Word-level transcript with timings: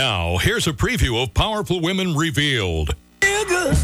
Now, 0.00 0.38
here's 0.38 0.66
a 0.66 0.72
preview 0.72 1.22
of 1.22 1.34
Powerful 1.34 1.78
Women 1.78 2.16
Revealed. 2.16 2.96
I 3.22 3.74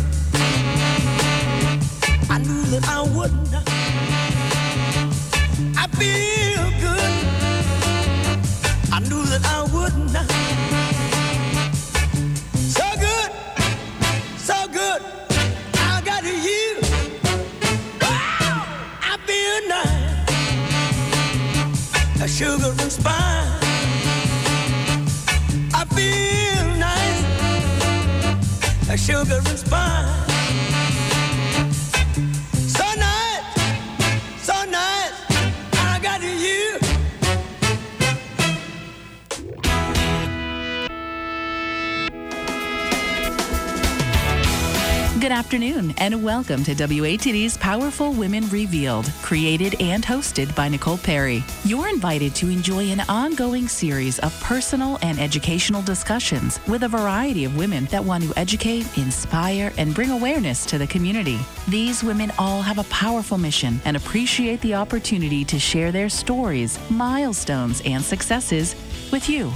knew 2.39 2.62
that 2.73 2.89
I 2.89 3.03
wouldn't. 3.03 3.54
I 5.77 5.87
feel 5.89 6.71
good. 6.81 7.13
I 8.95 9.01
knew 9.01 9.27
that 9.27 9.45
I 9.45 9.63
wouldn't. 9.75 10.17
So 12.57 12.87
good, 12.98 13.30
so 14.39 14.67
good. 14.69 15.03
I 15.75 16.01
got 16.03 16.25
you. 16.25 16.80
Wow, 18.01 18.64
I 19.03 19.19
feel 19.27 19.69
nice. 22.09 22.23
A 22.23 22.27
sugar 22.27 22.73
and 22.80 22.91
spice. 22.91 23.55
Feel 25.97 26.67
nice 26.77 27.25
a 28.91 28.96
sugar 28.96 29.39
and 29.39 29.59
spice. 29.59 30.25
Good 45.27 45.33
afternoon, 45.33 45.92
and 45.98 46.22
welcome 46.22 46.62
to 46.62 46.72
WATD's 46.72 47.56
Powerful 47.56 48.12
Women 48.12 48.48
Revealed, 48.48 49.11
created 49.22 49.75
and 49.83 50.05
hosted 50.05 50.55
by 50.55 50.69
Nicole 50.69 50.98
Perry. 50.98 51.42
You're 51.64 51.89
invited 51.89 52.33
to 52.36 52.48
enjoy 52.48 52.92
an 52.92 53.00
ongoing 53.08 53.67
series 53.67 54.20
of 54.20 54.41
personal 54.41 55.00
and 55.03 55.19
educational 55.19 55.83
discussions 55.83 56.61
with 56.69 56.84
a 56.84 56.89
variety 56.89 57.44
of 57.44 57.56
women 57.56 57.86
that 57.86 58.05
want 58.05 58.22
to 58.22 58.39
educate, 58.39 58.86
inspire, 58.97 59.72
and 59.78 59.97
bring 59.97 60.11
awareness 60.11 60.64
to 60.67 60.78
the 60.78 60.86
community. 60.86 61.41
These 61.67 62.05
women 62.05 62.31
all 62.39 62.62
have 62.62 62.79
a 62.79 62.84
powerful 62.84 63.36
mission 63.36 63.81
and 63.84 63.97
appreciate 63.97 64.61
the 64.61 64.77
opportunity 64.77 65.45
to 65.47 65.58
share 65.58 65.91
their 65.91 66.08
stories, 66.08 66.79
milestones, 66.89 67.83
and 67.84 68.01
successes 68.01 68.77
with 69.11 69.29
you. 69.29 69.51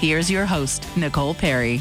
Here's 0.00 0.28
your 0.28 0.46
host, 0.46 0.84
Nicole 0.96 1.34
Perry. 1.34 1.80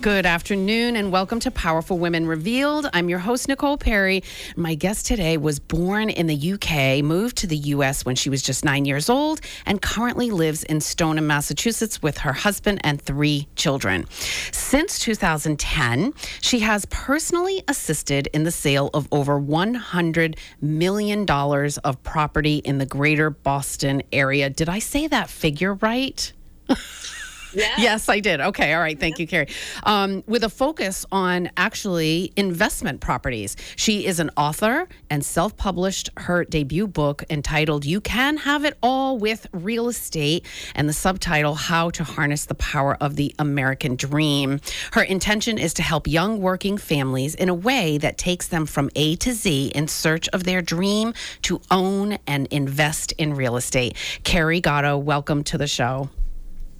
Good 0.00 0.26
afternoon 0.26 0.94
and 0.94 1.10
welcome 1.10 1.40
to 1.40 1.50
Powerful 1.50 1.98
Women 1.98 2.26
Revealed. 2.26 2.88
I'm 2.92 3.08
your 3.08 3.18
host, 3.18 3.48
Nicole 3.48 3.76
Perry. 3.76 4.22
My 4.54 4.74
guest 4.74 5.06
today 5.06 5.36
was 5.36 5.58
born 5.58 6.10
in 6.10 6.26
the 6.26 6.52
UK, 6.52 7.02
moved 7.02 7.38
to 7.38 7.46
the 7.46 7.56
US 7.56 8.04
when 8.04 8.14
she 8.14 8.30
was 8.30 8.42
just 8.42 8.64
nine 8.64 8.84
years 8.84 9.08
old, 9.08 9.40
and 9.64 9.82
currently 9.82 10.30
lives 10.30 10.62
in 10.64 10.80
Stoneham, 10.80 11.26
Massachusetts 11.26 12.02
with 12.02 12.18
her 12.18 12.32
husband 12.32 12.80
and 12.84 13.00
three 13.00 13.48
children. 13.56 14.06
Since 14.52 15.00
2010, 15.00 16.12
she 16.40 16.60
has 16.60 16.84
personally 16.86 17.64
assisted 17.66 18.28
in 18.28 18.44
the 18.44 18.52
sale 18.52 18.90
of 18.94 19.08
over 19.10 19.40
$100 19.40 20.38
million 20.60 21.28
of 21.28 22.02
property 22.04 22.56
in 22.58 22.78
the 22.78 22.86
greater 22.86 23.30
Boston 23.30 24.02
area. 24.12 24.50
Did 24.50 24.68
I 24.68 24.78
say 24.78 25.08
that 25.08 25.30
figure 25.30 25.74
right? 25.74 26.32
Yes, 27.56 28.08
I 28.08 28.20
did. 28.20 28.40
Okay. 28.40 28.72
All 28.74 28.80
right. 28.80 28.98
Thank 28.98 29.18
you, 29.18 29.26
Carrie. 29.26 29.48
Um, 29.84 30.22
with 30.26 30.44
a 30.44 30.48
focus 30.48 31.06
on 31.10 31.50
actually 31.56 32.32
investment 32.36 33.00
properties. 33.00 33.56
She 33.76 34.06
is 34.06 34.20
an 34.20 34.30
author 34.36 34.88
and 35.10 35.24
self 35.24 35.56
published 35.56 36.10
her 36.18 36.44
debut 36.44 36.86
book 36.86 37.24
entitled 37.30 37.84
You 37.84 38.00
Can 38.00 38.36
Have 38.38 38.64
It 38.64 38.76
All 38.82 39.18
with 39.18 39.46
Real 39.52 39.88
Estate 39.88 40.44
and 40.74 40.88
the 40.88 40.92
subtitle 40.92 41.54
How 41.54 41.90
to 41.90 42.04
Harness 42.04 42.46
the 42.46 42.54
Power 42.54 42.96
of 43.00 43.16
the 43.16 43.34
American 43.38 43.96
Dream. 43.96 44.60
Her 44.92 45.02
intention 45.02 45.58
is 45.58 45.74
to 45.74 45.82
help 45.82 46.06
young 46.06 46.40
working 46.40 46.78
families 46.78 47.34
in 47.34 47.48
a 47.48 47.54
way 47.54 47.98
that 47.98 48.18
takes 48.18 48.48
them 48.48 48.66
from 48.66 48.90
A 48.96 49.16
to 49.16 49.32
Z 49.32 49.72
in 49.74 49.88
search 49.88 50.28
of 50.28 50.44
their 50.44 50.62
dream 50.62 51.14
to 51.42 51.60
own 51.70 52.18
and 52.26 52.46
invest 52.48 53.12
in 53.12 53.34
real 53.34 53.56
estate. 53.56 53.96
Carrie 54.24 54.60
Gatto, 54.60 54.98
welcome 54.98 55.44
to 55.44 55.58
the 55.58 55.66
show. 55.66 56.10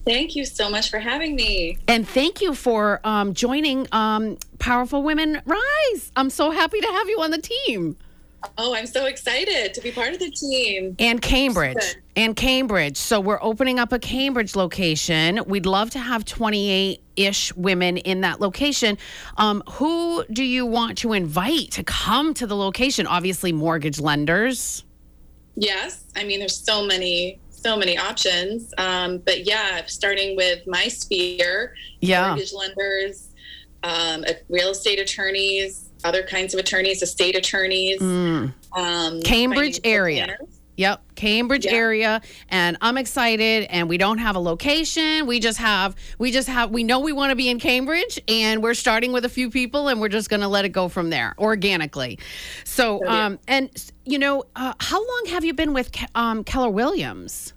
Thank 0.07 0.37
you 0.37 0.45
so 0.45 0.71
much 0.71 0.89
for 0.89 1.01
having 1.01 1.35
me. 1.35 1.79
And 1.89 2.09
thank 2.09 2.41
you 2.41 2.55
for 2.55 3.01
um, 3.03 3.35
joining 3.35 3.89
um, 3.91 4.39
Powerful 4.61 5.03
Women 5.03 5.43
Rise. 5.45 6.13
I'm 6.15 6.31
so 6.31 6.53
happy 6.53 6.81
to 6.81 6.87
have 6.87 7.09
you 7.09 7.21
on 7.21 7.33
the 7.33 7.39
team. 7.39 7.97
Oh, 8.57 8.73
I'm 8.73 8.87
so 8.87 9.07
excited 9.07 9.75
to 9.75 9.81
be 9.81 9.91
part 9.91 10.13
of 10.13 10.21
the 10.21 10.31
team. 10.31 10.95
And 11.01 11.21
Cambridge. 11.21 11.75
Good. 11.75 11.97
And 12.15 12.37
Cambridge. 12.37 12.97
So 12.97 13.19
we're 13.19 13.43
opening 13.43 13.81
up 13.81 13.93
a 13.93 13.99
Cambridge 13.99 14.55
location. 14.55 15.41
We'd 15.47 15.67
love 15.67 15.91
to 15.91 15.99
have 15.99 16.25
28 16.25 17.03
ish 17.17 17.53
women 17.57 17.97
in 17.97 18.21
that 18.21 18.41
location. 18.41 18.99
Um, 19.39 19.65
who 19.73 20.25
do 20.33 20.45
you 20.45 20.67
want 20.67 20.99
to 20.99 21.15
invite 21.15 21.73
to 21.73 21.83
come 21.83 22.33
to 22.35 22.47
the 22.47 22.57
location? 22.57 23.09
Obviously, 23.09 23.51
mortgage 23.51 23.99
lenders. 23.99 24.85
Yes, 25.57 26.05
I 26.15 26.23
mean, 26.23 26.39
there's 26.39 26.57
so 26.57 26.87
many, 26.87 27.41
so 27.67 27.77
many 27.77 27.99
options. 27.99 28.73
Um, 28.79 29.19
but 29.19 29.45
yeah, 29.45 29.83
starting 29.87 30.37
with 30.37 30.61
my 30.69 30.87
sphere, 30.87 31.75
Yeah. 32.01 32.29
mortgage 32.29 32.53
lenders, 32.53 33.29
um, 33.83 34.25
real 34.49 34.71
estate 34.71 35.01
attorneys, 35.01 35.91
other 36.05 36.23
kinds 36.23 36.55
of 36.55 36.61
attorneys, 36.61 37.03
estate 37.03 37.35
attorneys, 37.35 38.01
um, 38.01 38.55
Mm. 38.77 39.25
Cambridge 39.25 39.81
area. 39.83 40.27
planners. 40.27 40.49
Yep, 40.79 41.01
Cambridge 41.15 41.65
Yeah. 41.65 41.73
area, 41.73 42.21
and 42.51 42.77
I'm 42.83 42.99
excited. 42.99 43.67
And 43.71 43.89
we 43.89 43.97
don't 43.97 44.19
have 44.19 44.37
a 44.37 44.39
location. 44.39 45.27
We 45.27 45.41
just 45.41 45.59
have, 45.59 45.97
we 46.19 46.31
just 46.31 46.49
have, 46.49 46.71
we 46.71 46.85
know 46.85 47.01
we 47.01 47.13
want 47.13 47.31
to 47.31 47.37
be 47.37 47.49
in 47.49 47.59
Cambridge, 47.59 48.21
and 48.29 48.63
we're 48.63 48.75
starting 48.75 49.11
with 49.11 49.25
a 49.25 49.29
few 49.31 49.49
people, 49.51 49.89
and 49.89 50.01
we're 50.03 50.11
just 50.11 50.29
going 50.29 50.43
to 50.43 50.49
let 50.49 50.67
it 50.67 50.73
go 50.73 50.89
from 50.89 51.09
there 51.09 51.35
organically. 51.39 52.19
So, 52.65 53.05
um, 53.09 53.39
and 53.49 53.71
you 54.05 54.19
know, 54.19 54.45
uh, 54.55 54.75
how 54.79 54.99
long 54.99 55.23
have 55.31 55.45
you 55.47 55.55
been 55.55 55.73
with 55.73 55.91
um, 56.15 56.45
Keller 56.45 56.71
Williams? 56.71 57.55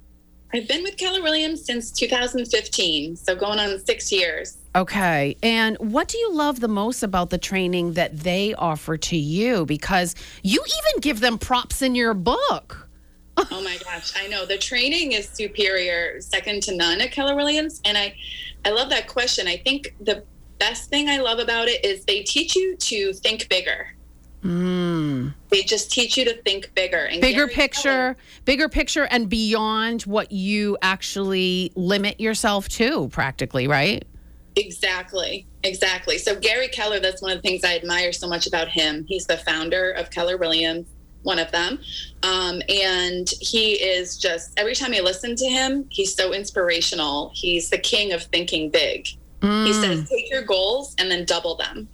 I've 0.52 0.68
been 0.68 0.82
with 0.82 0.98
Keller 0.98 1.22
Williams 1.22 1.64
since 1.64 1.92
2015, 1.92 3.16
so 3.16 3.36
going 3.36 3.60
on 3.60 3.78
six 3.86 4.12
years. 4.12 4.58
Okay. 4.76 5.38
And 5.44 5.78
what 5.78 6.08
do 6.08 6.18
you 6.18 6.34
love 6.34 6.60
the 6.60 6.68
most 6.68 7.04
about 7.04 7.30
the 7.30 7.38
training 7.38 7.94
that 7.94 8.20
they 8.20 8.56
offer 8.56 8.98
to 8.98 9.18
you? 9.18 9.66
Because 9.66 10.16
you 10.42 10.60
even 10.60 11.02
give 11.02 11.20
them 11.20 11.38
props 11.38 11.82
in 11.82 11.96
your 11.96 12.14
book. 12.14 12.88
Oh 13.52 13.64
my 13.64 13.78
gosh, 13.86 14.12
I 14.18 14.28
know 14.28 14.46
the 14.46 14.58
training 14.58 15.14
is 15.14 15.30
superior, 15.30 16.20
second 16.20 16.62
to 16.64 16.76
none 16.76 17.00
at 17.00 17.14
Keller 17.14 17.38
Williams, 17.38 17.80
and 17.86 17.98
I, 17.98 18.14
I 18.66 18.72
love 18.72 18.90
that 18.90 19.08
question. 19.08 19.48
I 19.48 19.56
think 19.56 19.96
the 20.02 20.26
best 20.58 20.90
thing 20.90 21.08
I 21.08 21.20
love 21.20 21.40
about 21.40 21.70
it 21.70 21.86
is 21.86 22.04
they 22.04 22.22
teach 22.24 22.54
you 22.54 22.76
to 22.76 23.14
think 23.14 23.48
bigger. 23.48 23.96
They 24.44 25.64
just 25.64 25.92
teach 25.92 26.18
you 26.18 26.26
to 26.26 26.34
think 26.44 26.72
bigger 26.76 27.06
and 27.06 27.18
Mm. 27.18 27.22
bigger 27.22 27.46
Gary 27.48 27.56
picture, 27.56 27.82
Keller- 27.90 28.18
bigger 28.46 28.70
picture, 28.70 29.04
and 29.12 29.30
beyond 29.30 30.04
what 30.04 30.32
you 30.32 30.78
actually 30.82 31.72
limit 31.76 32.20
yourself 32.20 32.70
to, 32.70 33.10
practically, 33.10 33.68
right? 33.68 34.04
Exactly, 34.56 35.46
exactly. 35.64 36.18
So 36.18 36.36
Gary 36.36 36.68
Keller, 36.68 37.00
that's 37.00 37.22
one 37.22 37.32
of 37.32 37.38
the 37.42 37.48
things 37.48 37.64
I 37.64 37.76
admire 37.76 38.12
so 38.12 38.28
much 38.28 38.48
about 38.48 38.68
him. 38.68 39.06
He's 39.08 39.26
the 39.26 39.38
founder 39.38 39.92
of 39.92 40.10
Keller 40.12 40.38
Williams, 40.38 40.88
one 41.24 41.40
of 41.40 41.52
them, 41.52 41.80
um, 42.24 42.62
and 42.70 43.30
he 43.42 43.74
is 43.74 44.18
just 44.18 44.52
every 44.58 44.76
time 44.76 44.94
I 44.94 45.00
listen 45.02 45.36
to 45.36 45.46
him, 45.48 45.86
he's 45.90 46.14
so 46.16 46.34
inspirational. 46.34 47.32
He's 47.34 47.70
the 47.70 47.78
king 47.78 48.12
of 48.14 48.24
thinking 48.24 48.70
big. 48.70 49.08
He 49.42 49.72
says, 49.72 50.10
take 50.10 50.30
your 50.30 50.42
goals 50.42 50.96
and 50.98 51.10
then 51.10 51.24
double 51.24 51.56
them. 51.56 51.88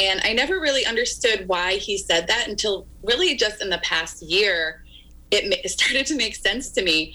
And 0.00 0.20
I 0.24 0.32
never 0.32 0.60
really 0.60 0.86
understood 0.86 1.46
why 1.46 1.74
he 1.74 1.98
said 1.98 2.26
that 2.28 2.48
until 2.48 2.86
really 3.02 3.36
just 3.36 3.60
in 3.60 3.70
the 3.70 3.78
past 3.78 4.22
year, 4.22 4.82
it 5.30 5.70
started 5.70 6.06
to 6.06 6.16
make 6.16 6.34
sense 6.34 6.70
to 6.72 6.82
me 6.82 7.14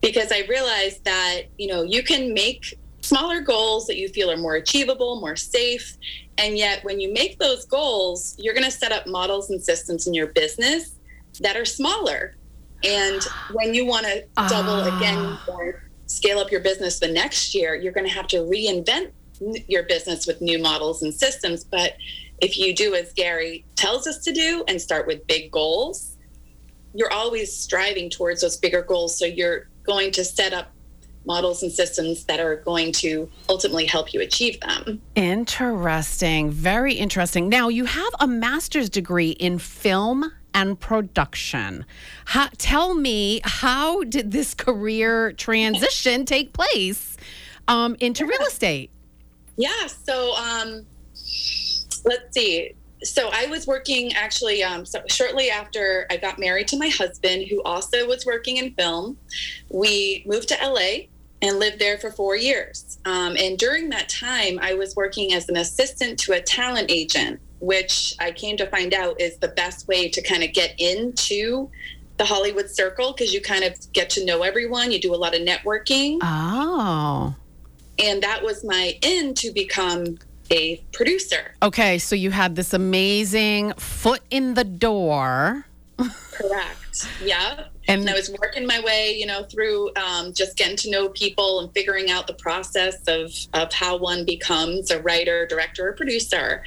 because 0.00 0.32
I 0.32 0.46
realized 0.48 1.04
that, 1.04 1.42
you 1.58 1.66
know, 1.66 1.82
you 1.82 2.02
can 2.02 2.32
make 2.32 2.78
smaller 3.02 3.40
goals 3.40 3.86
that 3.86 3.96
you 3.96 4.08
feel 4.08 4.30
are 4.30 4.36
more 4.36 4.54
achievable, 4.54 5.20
more 5.20 5.36
safe. 5.36 5.96
And 6.38 6.56
yet, 6.56 6.82
when 6.84 7.00
you 7.00 7.12
make 7.12 7.38
those 7.38 7.66
goals, 7.66 8.34
you're 8.38 8.54
going 8.54 8.64
to 8.64 8.70
set 8.70 8.92
up 8.92 9.06
models 9.06 9.50
and 9.50 9.62
systems 9.62 10.06
in 10.06 10.14
your 10.14 10.28
business 10.28 10.96
that 11.40 11.56
are 11.56 11.66
smaller. 11.66 12.36
And 12.82 13.22
when 13.52 13.74
you 13.74 13.84
want 13.84 14.06
to 14.06 14.24
double 14.48 14.72
ah. 14.72 14.96
again 14.96 15.38
or 15.48 15.82
scale 16.06 16.38
up 16.38 16.50
your 16.50 16.60
business 16.60 16.98
the 16.98 17.08
next 17.08 17.54
year, 17.54 17.74
you're 17.74 17.92
going 17.92 18.06
to 18.06 18.12
have 18.12 18.26
to 18.28 18.38
reinvent 18.38 19.10
your 19.40 19.84
business 19.84 20.26
with 20.26 20.40
new 20.40 20.58
models 20.58 21.02
and 21.02 21.12
systems. 21.12 21.64
But 21.64 21.96
if 22.40 22.58
you 22.58 22.74
do 22.74 22.94
as 22.94 23.12
Gary 23.12 23.64
tells 23.76 24.06
us 24.06 24.18
to 24.24 24.32
do 24.32 24.64
and 24.68 24.80
start 24.80 25.06
with 25.06 25.26
big 25.26 25.50
goals, 25.50 26.16
you're 26.94 27.12
always 27.12 27.54
striving 27.54 28.10
towards 28.10 28.40
those 28.40 28.56
bigger 28.56 28.82
goals. 28.82 29.16
So 29.16 29.24
you're 29.24 29.68
going 29.84 30.10
to 30.12 30.24
set 30.24 30.52
up 30.52 30.70
models 31.26 31.62
and 31.62 31.70
systems 31.70 32.24
that 32.24 32.40
are 32.40 32.56
going 32.56 32.92
to 32.92 33.30
ultimately 33.48 33.84
help 33.84 34.14
you 34.14 34.20
achieve 34.20 34.58
them. 34.60 35.00
Interesting. 35.14 36.50
Very 36.50 36.94
interesting. 36.94 37.48
Now, 37.48 37.68
you 37.68 37.84
have 37.84 38.12
a 38.20 38.26
master's 38.26 38.88
degree 38.88 39.30
in 39.30 39.58
film 39.58 40.32
and 40.54 40.80
production. 40.80 41.84
How, 42.24 42.48
tell 42.56 42.94
me, 42.94 43.40
how 43.44 44.02
did 44.04 44.32
this 44.32 44.54
career 44.54 45.32
transition 45.32 46.24
take 46.24 46.52
place? 46.52 47.16
um, 47.70 47.96
into 48.00 48.26
real 48.26 48.42
estate. 48.42 48.90
Yeah. 49.60 49.86
So 49.86 50.34
um, 50.36 50.86
let's 52.06 52.32
see. 52.32 52.74
So 53.02 53.30
I 53.32 53.46
was 53.46 53.66
working 53.66 54.14
actually 54.14 54.62
um, 54.62 54.86
so 54.86 55.02
shortly 55.08 55.50
after 55.50 56.06
I 56.10 56.16
got 56.16 56.38
married 56.38 56.68
to 56.68 56.78
my 56.78 56.88
husband, 56.88 57.46
who 57.48 57.62
also 57.62 58.06
was 58.06 58.24
working 58.24 58.56
in 58.56 58.72
film. 58.72 59.18
We 59.68 60.24
moved 60.26 60.48
to 60.48 60.56
LA 60.62 61.08
and 61.42 61.58
lived 61.58 61.78
there 61.78 61.98
for 61.98 62.10
four 62.10 62.36
years. 62.36 62.98
Um, 63.04 63.36
and 63.38 63.58
during 63.58 63.90
that 63.90 64.08
time, 64.08 64.58
I 64.62 64.74
was 64.74 64.96
working 64.96 65.34
as 65.34 65.48
an 65.48 65.56
assistant 65.56 66.18
to 66.20 66.32
a 66.32 66.40
talent 66.40 66.90
agent, 66.90 67.40
which 67.60 68.14
I 68.18 68.32
came 68.32 68.56
to 68.58 68.66
find 68.66 68.94
out 68.94 69.20
is 69.20 69.36
the 69.38 69.48
best 69.48 69.88
way 69.88 70.08
to 70.08 70.22
kind 70.22 70.42
of 70.42 70.52
get 70.54 70.74
into 70.78 71.70
the 72.16 72.24
Hollywood 72.24 72.70
circle 72.70 73.12
because 73.12 73.32
you 73.32 73.40
kind 73.40 73.64
of 73.64 73.74
get 73.92 74.08
to 74.10 74.24
know 74.24 74.42
everyone. 74.42 74.90
You 74.90 75.00
do 75.00 75.14
a 75.14 75.16
lot 75.16 75.34
of 75.34 75.40
networking. 75.40 76.18
Oh. 76.22 77.34
And 78.02 78.22
that 78.22 78.42
was 78.42 78.64
my 78.64 78.98
in 79.02 79.34
to 79.34 79.50
become 79.52 80.18
a 80.50 80.76
producer. 80.92 81.54
Okay, 81.62 81.98
so 81.98 82.14
you 82.16 82.30
had 82.30 82.56
this 82.56 82.72
amazing 82.72 83.72
foot 83.74 84.22
in 84.30 84.54
the 84.54 84.64
door. 84.64 85.66
Correct. 86.32 87.06
Yeah. 87.22 87.64
And- 87.88 88.02
And, 88.02 88.10
I 88.10 88.14
was 88.14 88.30
working 88.40 88.66
my 88.66 88.80
way, 88.80 89.16
you 89.18 89.26
know, 89.26 89.42
through 89.44 89.90
um, 89.96 90.32
just 90.32 90.56
getting 90.56 90.76
to 90.78 90.90
know 90.90 91.08
people 91.10 91.60
and 91.60 91.72
figuring 91.74 92.10
out 92.10 92.26
the 92.26 92.34
process 92.34 92.96
of 93.08 93.32
of 93.52 93.72
how 93.72 93.96
one 93.96 94.24
becomes 94.24 94.90
a 94.90 95.00
writer, 95.02 95.46
director, 95.46 95.88
or 95.88 95.92
producer. 95.94 96.62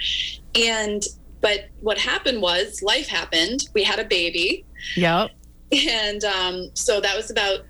And 0.55 1.01
but 1.41 1.69
what 1.81 1.97
happened 1.97 2.41
was 2.41 2.81
life 2.81 3.07
happened. 3.07 3.69
We 3.73 3.83
had 3.83 3.99
a 3.99 4.05
baby, 4.05 4.65
Yep. 4.95 5.31
and 5.71 6.23
um, 6.25 6.69
so 6.73 6.99
that 7.01 7.15
was 7.17 7.31
about 7.31 7.61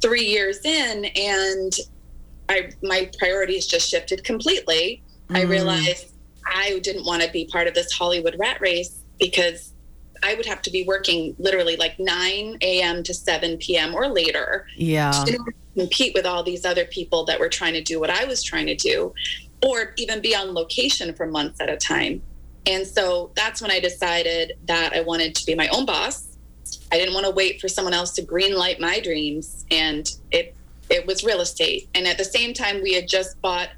three 0.00 0.24
years 0.26 0.64
in, 0.64 1.04
and 1.16 1.72
I 2.50 2.70
my 2.82 3.10
priorities 3.18 3.66
just 3.66 3.88
shifted 3.88 4.24
completely. 4.24 5.02
I 5.30 5.42
Mm. 5.44 5.48
realized 5.48 6.06
I 6.46 6.80
didn't 6.80 7.06
want 7.06 7.22
to 7.22 7.30
be 7.30 7.44
part 7.46 7.66
of 7.68 7.74
this 7.74 7.92
Hollywood 7.92 8.36
rat 8.38 8.60
race 8.60 9.04
because 9.18 9.72
I 10.22 10.34
would 10.34 10.46
have 10.46 10.60
to 10.62 10.70
be 10.70 10.82
working 10.84 11.34
literally 11.38 11.76
like 11.76 11.98
9 11.98 12.58
a.m. 12.60 13.02
to 13.04 13.14
7 13.14 13.56
p.m. 13.58 13.94
or 13.94 14.08
later 14.08 14.66
Yeah. 14.76 15.24
to 15.26 15.38
compete 15.78 16.12
with 16.14 16.26
all 16.26 16.42
these 16.42 16.64
other 16.64 16.84
people 16.84 17.24
that 17.26 17.38
were 17.40 17.48
trying 17.48 17.74
to 17.74 17.82
do 17.82 18.00
what 18.00 18.10
I 18.10 18.24
was 18.24 18.42
trying 18.42 18.66
to 18.66 18.74
do, 18.74 19.14
or 19.64 19.92
even 19.96 20.20
be 20.20 20.34
on 20.34 20.52
location 20.52 21.14
for 21.14 21.26
months 21.26 21.60
at 21.60 21.70
a 21.70 21.76
time. 21.76 22.22
And 22.66 22.86
so 22.86 23.32
that's 23.36 23.62
when 23.62 23.70
I 23.70 23.80
decided 23.80 24.52
that 24.66 24.92
I 24.92 25.00
wanted 25.00 25.34
to 25.36 25.46
be 25.46 25.54
my 25.54 25.68
own 25.68 25.86
boss. 25.86 26.36
I 26.92 26.98
didn't 26.98 27.14
want 27.14 27.24
to 27.26 27.30
wait 27.32 27.60
for 27.60 27.68
someone 27.68 27.94
else 27.94 28.12
to 28.14 28.22
green 28.22 28.54
light 28.54 28.80
my 28.80 29.00
dreams, 29.00 29.64
and 29.70 30.10
it 30.32 30.54
it 30.90 31.06
was 31.06 31.24
real 31.24 31.40
estate. 31.40 31.88
And 31.94 32.06
at 32.06 32.18
the 32.18 32.24
same 32.24 32.52
time, 32.52 32.82
we 32.82 32.92
had 32.92 33.08
just 33.08 33.40
bought 33.40 33.68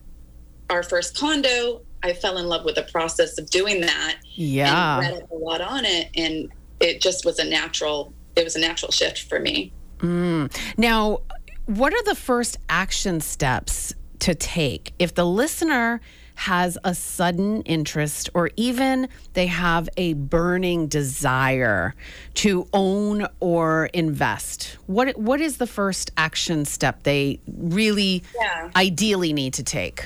our 0.70 0.82
first 0.82 1.16
condo. 1.16 1.82
I 2.02 2.14
fell 2.14 2.38
in 2.38 2.46
love 2.48 2.64
with 2.64 2.74
the 2.74 2.82
process 2.84 3.38
of 3.38 3.48
doing 3.50 3.82
that 3.82 4.16
Yeah. 4.34 5.00
and 5.00 5.14
read 5.16 5.26
a 5.30 5.34
lot 5.36 5.60
on 5.60 5.84
it, 5.84 6.08
and 6.16 6.50
it 6.80 7.00
just 7.00 7.24
was 7.24 7.38
a 7.38 7.44
natural. 7.44 8.12
It 8.34 8.44
was 8.44 8.56
a 8.56 8.60
natural 8.60 8.90
shift 8.90 9.22
for 9.28 9.38
me. 9.38 9.72
Mm. 9.98 10.52
Now, 10.76 11.20
what 11.66 11.92
are 11.92 12.02
the 12.02 12.14
first 12.16 12.56
action 12.68 13.20
steps 13.20 13.94
to 14.20 14.34
take 14.34 14.92
if 14.98 15.14
the 15.14 15.24
listener 15.26 16.00
has 16.42 16.76
a 16.82 16.92
sudden 16.92 17.62
interest 17.62 18.28
or 18.34 18.50
even 18.56 19.08
they 19.34 19.46
have 19.46 19.88
a 19.96 20.14
burning 20.14 20.88
desire 20.88 21.94
to 22.34 22.66
own 22.72 23.26
or 23.38 23.86
invest? 23.94 24.76
What 24.86 25.16
what 25.16 25.40
is 25.40 25.58
the 25.58 25.68
first 25.68 26.10
action 26.16 26.64
step 26.64 27.04
they 27.04 27.38
really 27.46 28.24
Yeah. 28.34 28.70
ideally 28.74 29.32
need 29.32 29.54
to 29.54 29.62
take? 29.62 30.04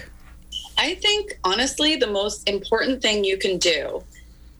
I 0.77 0.97
think 0.97 1.39
honestly, 1.43 1.97
the 1.97 2.07
most 2.07 2.47
important 2.47 3.01
thing 3.01 3.25
you 3.25 3.39
can 3.39 3.57
do 3.57 4.03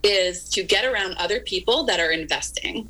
is 0.03 0.49
to 0.51 0.63
get 0.63 0.87
around 0.87 1.15
other 1.19 1.41
people 1.41 1.85
that 1.85 2.01
are 2.01 2.11
investing 2.11 2.89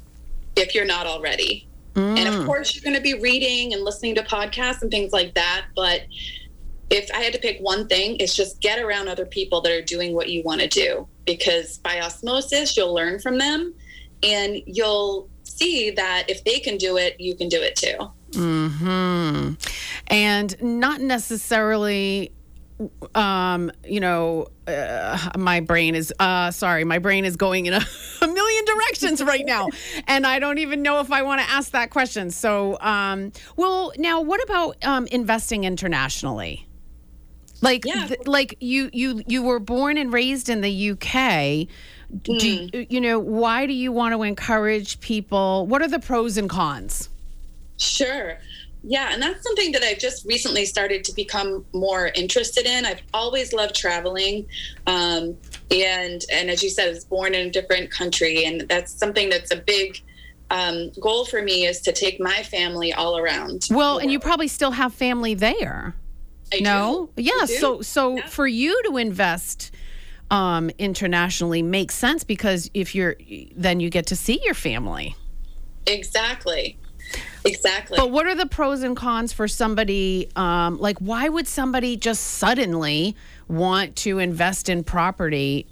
if 0.55 0.75
you're 0.75 0.91
not 0.97 1.06
already. 1.06 1.67
And 1.97 2.29
of 2.29 2.35
mm. 2.35 2.47
course, 2.47 2.75
you're 2.75 2.85
going 2.85 2.94
to 2.94 3.00
be 3.00 3.19
reading 3.19 3.73
and 3.73 3.82
listening 3.82 4.15
to 4.17 4.23
podcasts 4.23 4.82
and 4.82 4.91
things 4.91 5.15
like 5.15 5.32
that. 5.32 5.65
But 5.75 6.03
if 6.91 7.11
I 7.12 7.21
had 7.21 7.33
to 7.33 7.38
pick 7.38 7.59
one 7.61 7.88
thing, 7.88 8.17
it's 8.21 8.35
just 8.35 8.61
get 8.61 8.79
around 8.79 9.09
other 9.09 9.27
people 9.27 9.61
that 9.62 9.73
are 9.73 9.83
doing 9.83 10.15
what 10.15 10.29
you 10.29 10.43
want 10.44 10.61
to 10.61 10.69
do 10.69 11.06
because 11.25 11.79
by 11.79 12.00
osmosis, 12.00 12.77
you'll 12.77 12.94
learn 12.94 13.19
from 13.19 13.38
them 13.38 13.75
and 14.23 14.62
you'll 14.67 15.29
see 15.43 15.91
that 15.91 16.25
if 16.29 16.44
they 16.44 16.61
can 16.61 16.77
do 16.77 16.97
it, 16.97 17.21
you 17.21 17.37
can 17.37 17.49
do 17.49 17.61
it 17.61 17.77
too. 17.77 17.97
Hmm. 18.35 19.55
And 20.09 20.62
not 20.62 21.00
necessarily, 21.00 22.33
um, 23.15 23.73
you 23.85 24.00
know, 24.00 24.49
uh, 24.67 25.31
my 25.39 25.61
brain 25.61 25.94
is, 25.94 26.12
uh, 26.19 26.50
sorry, 26.50 26.85
my 26.85 26.99
brain 26.99 27.25
is 27.25 27.37
going 27.37 27.67
in 27.67 27.73
a, 27.73 27.81
a 28.23 28.29
million 28.29 28.65
directions 28.65 29.23
right 29.23 29.44
now. 29.44 29.69
And 30.09 30.27
I 30.27 30.39
don't 30.39 30.59
even 30.59 30.82
know 30.82 31.00
if 31.00 31.11
I 31.11 31.23
want 31.23 31.41
to 31.41 31.50
ask 31.50 31.73
that 31.73 31.91
question. 31.91 32.31
So, 32.31 32.79
um, 32.81 33.32
well, 33.56 33.93
now 33.97 34.21
what 34.21 34.43
about 34.43 34.77
um, 34.85 35.06
investing 35.09 35.65
internationally? 35.65 36.66
Like, 37.67 37.85
Yeah. 37.85 38.07
th- 38.07 38.27
like 38.27 38.57
you, 38.61 38.91
you, 38.93 39.23
you 39.27 39.43
were 39.43 39.59
born 39.59 39.99
and 39.99 40.13
raised 40.13 40.49
in 40.49 40.61
the 40.61 40.91
UK. 40.93 41.69
Do 42.23 42.49
you, 42.49 42.87
you 42.89 43.01
know 43.01 43.19
why 43.19 43.67
do 43.67 43.73
you 43.73 43.91
want 43.91 44.15
to 44.15 44.23
encourage 44.23 45.01
people? 45.01 45.67
What 45.67 45.83
are 45.83 45.89
the 45.89 45.99
pros 45.99 46.37
and 46.37 46.49
cons? 46.49 47.09
Sure. 47.79 48.39
Yeah, 48.85 49.13
and 49.13 49.21
that's 49.21 49.43
something 49.43 49.73
that 49.73 49.83
I've 49.83 49.99
just 49.99 50.25
recently 50.25 50.65
started 50.65 51.03
to 51.05 51.13
become 51.15 51.65
more 51.73 52.13
interested 52.15 52.65
in. 52.67 52.87
I've 52.87 53.03
always 53.13 53.53
loved 53.53 53.75
traveling, 53.75 54.47
um, 54.87 55.37
and 55.73 56.25
and 56.33 56.49
as 56.49 56.63
you 56.63 56.71
said, 56.71 56.87
I 56.87 56.93
was 56.93 57.05
born 57.05 57.35
in 57.35 57.49
a 57.49 57.51
different 57.51 57.91
country, 57.91 58.45
and 58.45 58.61
that's 58.69 58.93
something 58.93 59.29
that's 59.29 59.51
a 59.51 59.57
big 59.57 60.01
um, 60.51 60.93
goal 61.01 61.25
for 61.25 61.43
me 61.43 61.67
is 61.67 61.81
to 61.81 61.93
take 61.93 62.21
my 62.21 62.45
family 62.45 62.93
all 62.93 63.19
around. 63.19 63.67
Well, 63.73 63.99
and 63.99 64.13
you 64.13 64.21
probably 64.21 64.47
still 64.47 64.71
have 64.71 64.95
family 64.95 65.35
there. 65.35 65.97
I 66.52 66.60
no? 66.60 67.10
do. 67.16 67.22
Yeah. 67.22 67.44
So 67.46 67.82
so 67.82 68.16
Yeah. 68.16 68.26
for 68.26 68.46
you 68.46 68.81
to 68.84 68.96
invest 68.96 69.70
um 70.31 70.70
internationally 70.78 71.62
makes 71.62 71.94
sense 71.94 72.25
because 72.25 72.70
if 72.75 72.94
you're 72.94 73.16
then 73.56 73.81
you 73.81 73.90
get 73.90 74.06
to 74.06 74.16
see 74.16 74.40
your 74.44 74.54
family. 74.54 75.14
exactly, 75.87 76.78
exactly. 77.44 77.96
But 77.96 78.10
what 78.10 78.26
are 78.26 78.34
the 78.34 78.46
pros 78.46 78.82
and 78.82 78.96
cons 78.96 79.32
for 79.32 79.46
somebody 79.48 80.28
um 80.37 80.78
like 80.78 80.98
why 80.98 81.28
would 81.28 81.46
somebody 81.46 81.96
just 81.96 82.22
suddenly 82.22 83.16
want 83.48 83.96
to 83.96 84.19
invest 84.19 84.69
in 84.69 84.82
property 84.84 85.67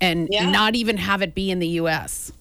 and 0.00 0.28
Yeah. 0.30 0.50
not 0.50 0.74
even 0.76 0.96
have 0.96 1.22
it 1.22 1.34
be 1.34 1.50
in 1.50 1.58
the 1.58 1.68
US? 1.80 2.32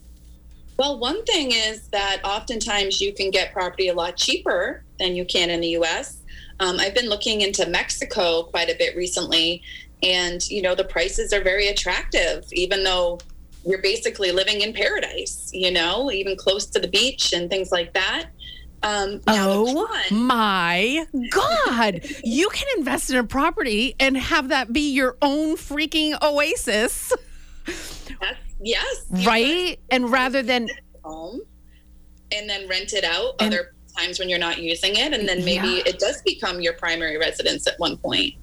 Well, 0.77 0.99
one 0.99 1.23
thing 1.25 1.51
is 1.51 1.87
that 1.89 2.19
oftentimes 2.23 2.99
you 3.01 3.13
can 3.13 3.31
get 3.31 3.53
property 3.53 3.87
a 3.87 3.93
lot 3.93 4.17
cheaper 4.17 4.83
than 4.99 5.15
you 5.15 5.25
can 5.25 5.49
in 5.49 5.61
the 5.61 5.69
US. 5.79 6.21
Um, 6.59 6.79
I've 6.79 6.95
been 6.95 7.09
looking 7.09 7.41
into 7.41 7.67
Mexico 7.67 8.43
quite 8.43 8.69
a 8.69 8.75
bit 8.77 8.95
recently, 8.95 9.61
and 10.03 10.45
you 10.49 10.61
know, 10.61 10.75
the 10.75 10.83
prices 10.85 11.33
are 11.33 11.41
very 11.41 11.67
attractive, 11.67 12.45
even 12.53 12.83
though 12.83 13.19
you're 13.65 13.81
basically 13.81 14.31
living 14.31 14.61
in 14.61 14.73
paradise, 14.73 15.49
you 15.53 15.71
know, 15.71 16.11
even 16.11 16.35
close 16.37 16.65
to 16.67 16.79
the 16.79 16.87
beach 16.87 17.33
and 17.33 17.49
things 17.49 17.71
like 17.71 17.93
that. 17.93 18.27
Um, 18.83 19.19
Oh 19.27 19.87
my 20.11 21.07
God. 21.31 22.01
you 22.23 22.49
can 22.49 22.67
invest 22.77 23.09
in 23.09 23.15
a 23.17 23.23
property 23.23 23.95
and 23.99 24.15
have 24.15 24.49
that 24.49 24.71
be 24.71 24.91
your 24.93 25.17
own 25.23 25.57
freaking 25.57 26.15
oasis, 26.21 27.11
that's, 27.65 28.37
yes, 28.61 29.05
right? 29.25 29.79
And 29.89 30.11
rather 30.11 30.43
than, 30.43 30.69
home 31.03 31.41
and 32.31 32.47
then 32.49 32.67
rent 32.67 32.93
it 32.93 33.03
out 33.03 33.35
And- 33.39 33.53
other 33.53 33.73
times 33.95 34.19
when 34.19 34.29
you're 34.29 34.39
not 34.39 34.59
using 34.59 34.95
it, 34.95 35.13
and 35.13 35.27
then 35.27 35.43
maybe 35.43 35.67
Yeah. 35.67 35.83
it 35.85 35.99
does 35.99 36.21
become 36.21 36.61
your 36.61 36.73
primary 36.73 37.17
residence 37.17 37.67
at 37.67 37.79
one 37.79 37.97
point. 37.97 38.33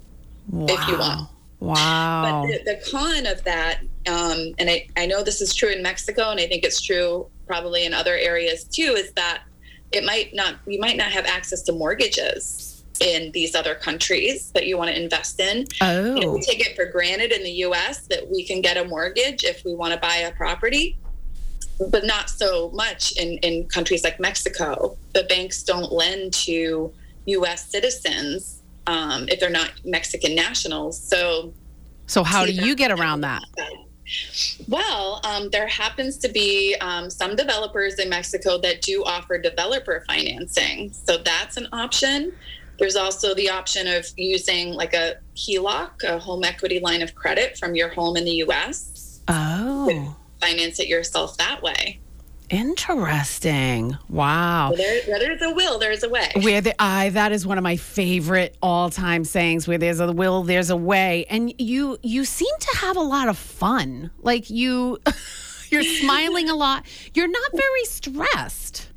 if 0.52 0.88
you 0.88 0.99
want. 0.99 1.28
Wow. 1.61 2.42
But 2.42 2.64
the, 2.64 2.75
the 2.75 2.90
con 2.90 3.26
of 3.26 3.44
that, 3.44 3.82
um, 4.09 4.52
and 4.59 4.68
I, 4.68 4.88
I 4.97 5.06
know 5.06 5.23
this 5.23 5.40
is 5.40 5.54
true 5.54 5.68
in 5.71 5.80
Mexico, 5.82 6.30
and 6.30 6.40
I 6.40 6.47
think 6.49 6.64
it's 6.64 6.80
true 6.80 7.28
probably 7.47 7.87
in 7.87 7.94
other 7.94 8.16
areas 8.16 8.64
too, 8.64 8.94
is 8.99 9.12
that 9.12 9.44
it 9.92 10.04
might 10.04 10.35
not, 10.35 10.56
you 10.66 10.80
might 10.80 10.97
not 10.97 11.12
have 11.12 11.25
access 11.26 11.62
to 11.62 11.73
mortgages 11.73 12.82
in 13.00 13.30
these 13.32 13.54
other 13.54 13.75
countries 13.75 14.50
that 14.52 14.66
you 14.66 14.76
want 14.76 14.90
to 14.90 15.00
invest 15.00 15.38
in. 15.38 15.59
You 15.80 16.21
know, 16.21 16.28
oh. 16.30 16.32
we 16.35 16.40
take 16.40 16.61
it 16.66 16.75
for 16.75 16.87
granted 16.87 17.30
in 17.30 17.42
the 17.44 17.50
US 17.66 18.06
that 18.09 18.28
we 18.28 18.44
can 18.44 18.61
get 18.61 18.76
a 18.76 18.85
mortgage 18.85 19.44
if 19.44 19.64
we 19.64 19.75
want 19.75 19.92
to 19.94 20.00
buy 20.00 20.16
a 20.16 20.32
property, 20.32 20.99
but 21.91 22.05
not 22.05 22.31
so 22.31 22.71
much 22.71 23.12
in, 23.17 23.38
in 23.38 23.67
countries 23.69 24.05
like 24.05 24.21
Mexico. 24.21 24.97
The 25.14 25.25
banks 25.25 25.62
don't 25.62 25.93
lend 25.93 26.33
to 26.35 26.93
US 27.26 27.69
citizens 27.69 28.62
um, 28.87 29.29
if 29.29 29.41
they're 29.41 29.50
not 29.50 29.73
Mexican 29.85 30.35
nationals. 30.35 31.00
So 31.00 31.52
So 32.07 32.23
how 32.23 32.45
do 32.45 32.52
you 32.52 32.75
get 32.75 32.91
around 32.91 33.23
that? 33.23 33.43
Well, 34.69 35.21
um, 35.25 35.49
there 35.50 35.67
happens 35.67 36.19
to 36.19 36.29
be 36.29 36.76
um, 36.81 37.09
some 37.09 37.37
developers 37.37 37.99
in 37.99 38.09
Mexico 38.09 38.59
that 38.59 38.83
do 38.83 39.05
offer 39.05 39.38
developer 39.38 40.05
financing. 40.07 40.93
So 40.93 41.19
that's 41.19 41.57
an 41.57 41.69
option. 41.73 42.33
There's 42.79 42.97
also 42.97 43.35
the 43.35 43.49
option 43.49 43.87
of 43.87 44.07
using 44.17 44.75
like 44.75 44.93
a 44.93 45.17
HELOC, 45.37 46.02
a 46.05 46.19
home 46.19 46.45
equity 46.45 46.81
line 46.81 47.00
of 47.00 47.14
credit 47.14 47.57
from 47.57 47.75
your 47.75 47.88
home 47.88 48.17
in 48.17 48.25
the 48.25 48.43
US. 48.47 49.21
Oh, 49.29 50.17
Finance 50.42 50.80
it 50.80 50.88
yourself 50.88 51.37
that 51.38 51.62
way. 51.62 52.00
interesting. 52.50 53.96
Wow. 54.08 54.70
Where, 54.70 54.76
there, 54.76 55.02
where 55.04 55.18
there's 55.18 55.40
a 55.40 55.54
will, 55.54 55.78
there's 55.78 56.02
a 56.02 56.08
way. 56.08 56.30
Where 56.42 56.61
the 56.61 56.75
I 56.78 57.08
that 57.11 57.32
is 57.32 57.46
one 57.46 57.56
of 57.56 57.64
my 57.64 57.76
favorite 57.76 58.56
all-time 58.61 59.25
sayings 59.25 59.66
where 59.66 59.78
there's 59.78 60.00
a 60.00 60.12
will 60.12 60.42
there's 60.42 60.68
a 60.68 60.76
way 60.76 61.25
and 61.30 61.54
you 61.58 61.96
you 62.02 62.25
seem 62.26 62.54
to 62.61 62.76
have 62.78 62.96
a 62.96 63.00
lot 63.00 63.28
of 63.28 63.38
fun. 63.38 64.11
Like 64.20 64.50
you 64.50 64.99
you're 65.70 65.82
smiling 65.84 66.50
a 66.50 66.54
lot. 66.54 66.84
You're 67.14 67.30
not 67.30 67.50
very 67.52 67.84
stressed. 67.84 68.91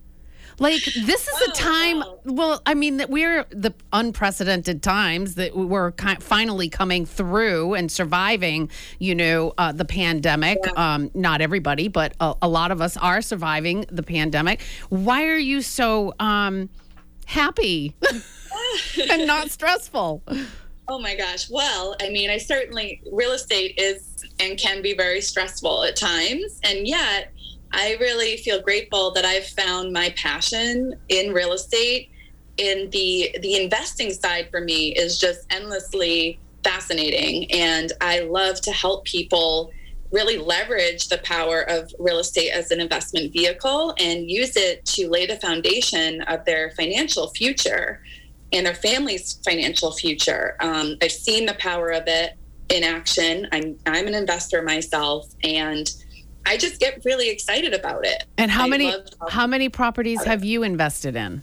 Like 0.59 0.83
this 0.83 1.27
is 1.27 1.41
a 1.47 1.51
time 1.51 2.03
well 2.25 2.61
I 2.65 2.73
mean 2.73 2.97
that 2.97 3.09
we're 3.09 3.45
the 3.49 3.73
unprecedented 3.91 4.81
times 4.81 5.35
that 5.35 5.55
we're 5.55 5.91
ki- 5.91 6.15
finally 6.19 6.69
coming 6.69 7.05
through 7.05 7.73
and 7.73 7.91
surviving, 7.91 8.69
you 8.99 9.15
know, 9.15 9.53
uh, 9.57 9.71
the 9.71 9.85
pandemic. 9.85 10.59
Um 10.77 11.11
not 11.13 11.41
everybody, 11.41 11.87
but 11.87 12.13
a, 12.19 12.35
a 12.41 12.47
lot 12.47 12.71
of 12.71 12.81
us 12.81 12.97
are 12.97 13.21
surviving 13.21 13.85
the 13.91 14.03
pandemic. 14.03 14.61
Why 14.89 15.25
are 15.25 15.37
you 15.37 15.61
so 15.61 16.13
um 16.19 16.69
happy 17.25 17.95
and 19.11 19.27
not 19.27 19.51
stressful. 19.51 20.23
Oh 20.87 20.99
my 20.99 21.15
gosh. 21.15 21.49
Well, 21.49 21.95
I 22.01 22.09
mean, 22.09 22.29
I 22.29 22.37
certainly, 22.37 23.01
real 23.11 23.31
estate 23.31 23.73
is 23.77 24.23
and 24.39 24.57
can 24.57 24.81
be 24.81 24.93
very 24.93 25.21
stressful 25.21 25.83
at 25.83 25.95
times. 25.95 26.59
And 26.63 26.87
yet, 26.87 27.31
I 27.75 27.97
really 27.99 28.37
feel 28.37 28.61
grateful 28.61 29.11
that 29.11 29.25
I've 29.25 29.47
found 29.47 29.91
my 29.91 30.13
passion 30.15 30.95
in 31.09 31.33
real 31.33 31.51
estate. 31.51 32.09
In 32.57 32.89
the 32.91 33.35
the 33.41 33.61
investing 33.61 34.13
side 34.13 34.47
for 34.49 34.61
me 34.61 34.95
is 34.95 35.19
just 35.19 35.41
endlessly 35.49 36.39
fascinating, 36.63 37.51
and 37.51 37.91
I 37.99 38.21
love 38.21 38.61
to 38.61 38.71
help 38.71 39.03
people 39.03 39.71
really 40.11 40.37
leverage 40.37 41.09
the 41.09 41.17
power 41.17 41.69
of 41.69 41.93
real 41.99 42.19
estate 42.19 42.51
as 42.51 42.71
an 42.71 42.79
investment 42.79 43.33
vehicle 43.33 43.93
and 43.99 44.31
use 44.31 44.55
it 44.55 44.85
to 44.85 45.09
lay 45.09 45.25
the 45.25 45.35
foundation 45.35 46.21
of 46.21 46.45
their 46.45 46.71
financial 46.71 47.27
future 47.31 48.01
and 48.53 48.65
their 48.65 48.75
family's 48.75 49.41
financial 49.43 49.91
future. 49.91 50.55
Um, 50.61 50.95
I've 51.01 51.11
seen 51.11 51.45
the 51.45 51.55
power 51.55 51.89
of 51.89 52.03
it 52.07 52.37
in 52.69 52.85
action. 52.85 53.47
I'm 53.51 53.77
I'm 53.85 54.07
an 54.07 54.15
investor 54.15 54.61
myself, 54.61 55.27
and 55.43 55.91
I 56.45 56.57
just 56.57 56.79
get 56.79 57.03
really 57.05 57.29
excited 57.29 57.73
about 57.73 58.05
it. 58.05 58.23
And 58.37 58.51
how 58.51 58.65
I 58.65 58.69
many 58.69 58.93
how 59.29 59.47
many 59.47 59.69
properties 59.69 60.23
have 60.23 60.43
you 60.43 60.63
invested 60.63 61.15
in? 61.15 61.41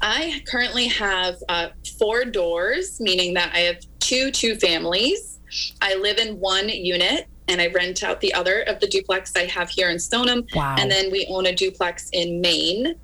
I 0.00 0.42
currently 0.48 0.88
have 0.88 1.36
uh, 1.48 1.68
four 1.98 2.24
doors, 2.24 3.00
meaning 3.00 3.34
that 3.34 3.52
I 3.54 3.60
have 3.60 3.78
two 4.00 4.30
two 4.30 4.56
families. 4.56 5.38
I 5.80 5.94
live 5.96 6.18
in 6.18 6.40
one 6.40 6.68
unit 6.68 7.28
and 7.48 7.60
I 7.60 7.68
rent 7.68 8.02
out 8.02 8.20
the 8.20 8.32
other 8.34 8.62
of 8.62 8.80
the 8.80 8.86
duplex 8.86 9.36
I 9.36 9.46
have 9.46 9.68
here 9.68 9.90
in 9.90 9.98
Stoneham. 9.98 10.46
Wow. 10.54 10.76
And 10.78 10.90
then 10.90 11.10
we 11.10 11.26
own 11.28 11.46
a 11.46 11.54
duplex 11.54 12.08
in 12.12 12.40
Maine. 12.40 12.94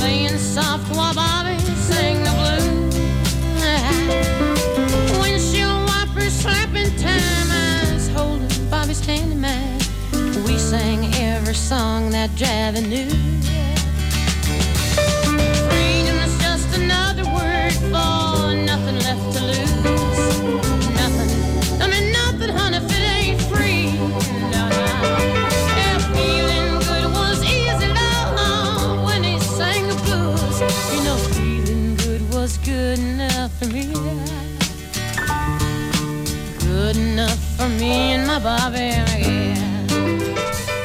Playing 0.06 0.38
soft 0.38 0.94
while 0.94 1.12
Bobby 1.14 1.58
sang 1.75 2.22
the 2.22 2.30
blues. 2.38 2.94
Windshield 5.20 5.84
wipers 5.88 6.32
slapping 6.32 6.94
time. 6.96 7.50
I 7.50 7.90
was 7.92 8.06
holding 8.10 8.70
Bobby's 8.70 9.04
hand 9.04 9.32
in. 9.32 10.44
We 10.44 10.58
sang 10.58 11.12
every 11.14 11.54
song 11.54 12.10
that 12.10 12.30
Javi 12.36 12.86
knew. 12.86 13.75
And 38.37 38.45
my 38.45 38.57
Bobby, 38.59 38.78
yeah. 38.78 39.87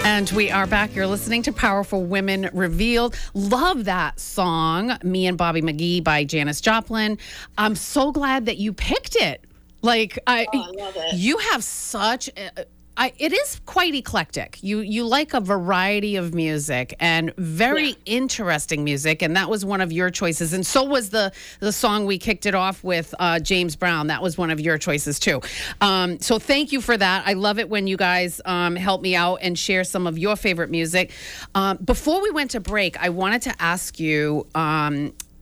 And 0.03 0.29
we 0.31 0.49
are 0.49 0.65
back. 0.67 0.95
You're 0.95 1.07
listening 1.07 1.43
to 1.43 1.51
Powerful 1.53 2.03
Women 2.03 2.49
Revealed. 2.53 3.15
Love 3.33 3.85
that 3.85 4.19
song, 4.19 4.97
Me 5.03 5.27
and 5.27 5.37
Bobby 5.37 5.61
McGee 5.61 6.03
by 6.03 6.23
Janis 6.23 6.59
Joplin. 6.61 7.17
I'm 7.57 7.75
so 7.75 8.11
glad 8.11 8.45
that 8.47 8.57
you 8.57 8.73
picked 8.73 9.15
it. 9.15 9.43
Like 9.81 10.17
I, 10.27 10.45
Oh, 10.53 10.59
I 10.61 10.83
love 10.83 10.93
it. 10.95 11.13
you 11.15 11.37
have 11.39 11.63
such. 11.63 12.29
a- 12.37 12.65
I, 12.97 13.13
it 13.17 13.31
is 13.33 13.59
quite 13.65 13.95
eclectic. 13.95 14.59
You 14.61 14.79
you 14.79 15.05
like 15.05 15.33
a 15.33 15.39
variety 15.39 16.17
of 16.17 16.33
music 16.33 16.93
and 16.99 17.33
very 17.37 17.89
Yeah. 17.89 17.95
interesting 18.05 18.83
music, 18.83 19.21
and 19.21 19.35
that 19.37 19.49
was 19.49 19.63
one 19.65 19.79
of 19.81 19.91
your 19.91 20.09
choices. 20.09 20.53
And 20.53 20.65
so 20.65 20.83
was 20.83 21.09
the 21.09 21.31
the 21.61 21.71
song 21.71 22.05
we 22.05 22.17
kicked 22.17 22.45
it 22.45 22.53
off 22.53 22.83
with, 22.83 23.15
uh, 23.17 23.39
James 23.39 23.75
Brown. 23.75 24.07
That 24.07 24.21
was 24.21 24.37
one 24.37 24.51
of 24.51 24.59
your 24.59 24.77
choices 24.77 25.19
too. 25.19 25.41
Um, 25.79 26.19
so 26.19 26.37
thank 26.37 26.71
you 26.71 26.81
for 26.81 26.97
that. 26.97 27.23
I 27.25 27.33
love 27.33 27.59
it 27.59 27.69
when 27.69 27.87
you 27.87 27.97
guys 27.97 28.41
um, 28.45 28.75
help 28.75 29.01
me 29.01 29.15
out 29.15 29.37
and 29.41 29.57
share 29.57 29.83
some 29.83 30.05
of 30.05 30.17
your 30.19 30.35
favorite 30.35 30.69
music. 30.69 31.11
Um, 31.55 31.77
before 31.77 32.21
we 32.21 32.29
went 32.29 32.51
to 32.51 32.59
break, 32.59 33.01
I 33.01 33.09
wanted 33.09 33.41
to 33.43 33.55
ask 33.61 33.99
you. 33.99 34.45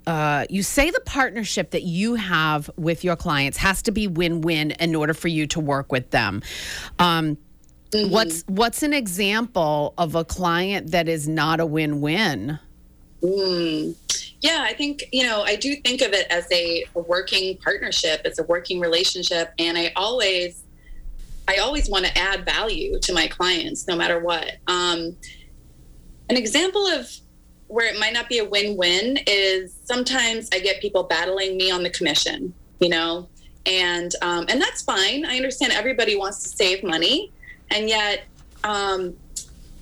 Uh, 0.08 0.46
you 0.50 0.64
say 0.64 0.90
the 0.90 1.02
partnership 1.02 1.72
that 1.72 1.84
you 1.84 2.16
have 2.16 2.70
with 2.78 3.04
your 3.04 3.16
clients 3.16 3.58
has 3.58 3.82
to 3.84 3.92
be 3.92 4.08
win-win 4.08 4.72
in 4.72 4.96
order 4.96 5.14
for 5.14 5.28
you 5.28 5.46
to 5.48 5.60
work 5.60 5.92
with 5.92 6.10
them. 6.12 6.42
Um, 6.98 7.38
What's 7.92 8.44
what's 8.46 8.84
an 8.84 8.94
example 8.94 9.96
of 9.98 10.14
a 10.14 10.24
client 10.24 10.92
that 10.92 11.08
is 11.08 11.28
not 11.28 11.60
a 11.60 11.66
win-win? 11.66 12.60
Mm. 13.24 13.96
Yeah, 14.42 14.60
I 14.62 14.74
think, 14.74 15.06
you 15.12 15.24
know, 15.24 15.42
I 15.42 15.56
do 15.56 15.76
think 15.78 16.04
of 16.04 16.14
it 16.14 16.28
as 16.30 16.46
a, 16.52 16.86
a 16.96 17.00
working 17.00 17.58
partnership. 17.58 18.22
It's 18.26 18.38
a 18.38 18.44
working 18.44 18.80
relationship. 18.80 19.54
And 19.58 19.76
I 19.76 19.92
always, 19.96 20.64
I 21.48 21.56
always 21.56 21.90
want 21.90 22.06
to 22.06 22.16
add 22.16 22.46
value 22.46 23.00
to 23.00 23.12
my 23.12 23.28
clients 23.28 23.88
no 23.88 23.96
matter 23.96 24.20
what. 24.20 24.58
Um, 24.68 25.18
an 26.30 26.38
example 26.38 26.86
of 26.86 27.12
where 27.70 27.86
it 27.86 28.00
might 28.00 28.14
not 28.14 28.28
be 28.28 28.40
a 28.40 28.46
win-win 28.46 29.20
is 29.28 29.80
sometimes 29.86 30.50
I 30.52 30.60
get 30.60 30.82
people 30.82 31.04
battling 31.04 31.56
me 31.56 31.70
on 31.70 31.84
the 31.84 31.90
commission, 31.92 32.52
you 32.80 32.90
know, 32.90 33.30
and 33.66 34.14
um, 34.24 34.46
and 34.50 34.60
that's 34.60 34.82
fine. 34.82 35.24
I 35.24 35.38
understand 35.38 35.72
everybody 35.74 36.18
wants 36.18 36.42
to 36.44 36.50
save 36.50 36.84
money, 36.84 37.32
and 37.70 37.88
yet 37.88 38.24
um, 38.64 39.16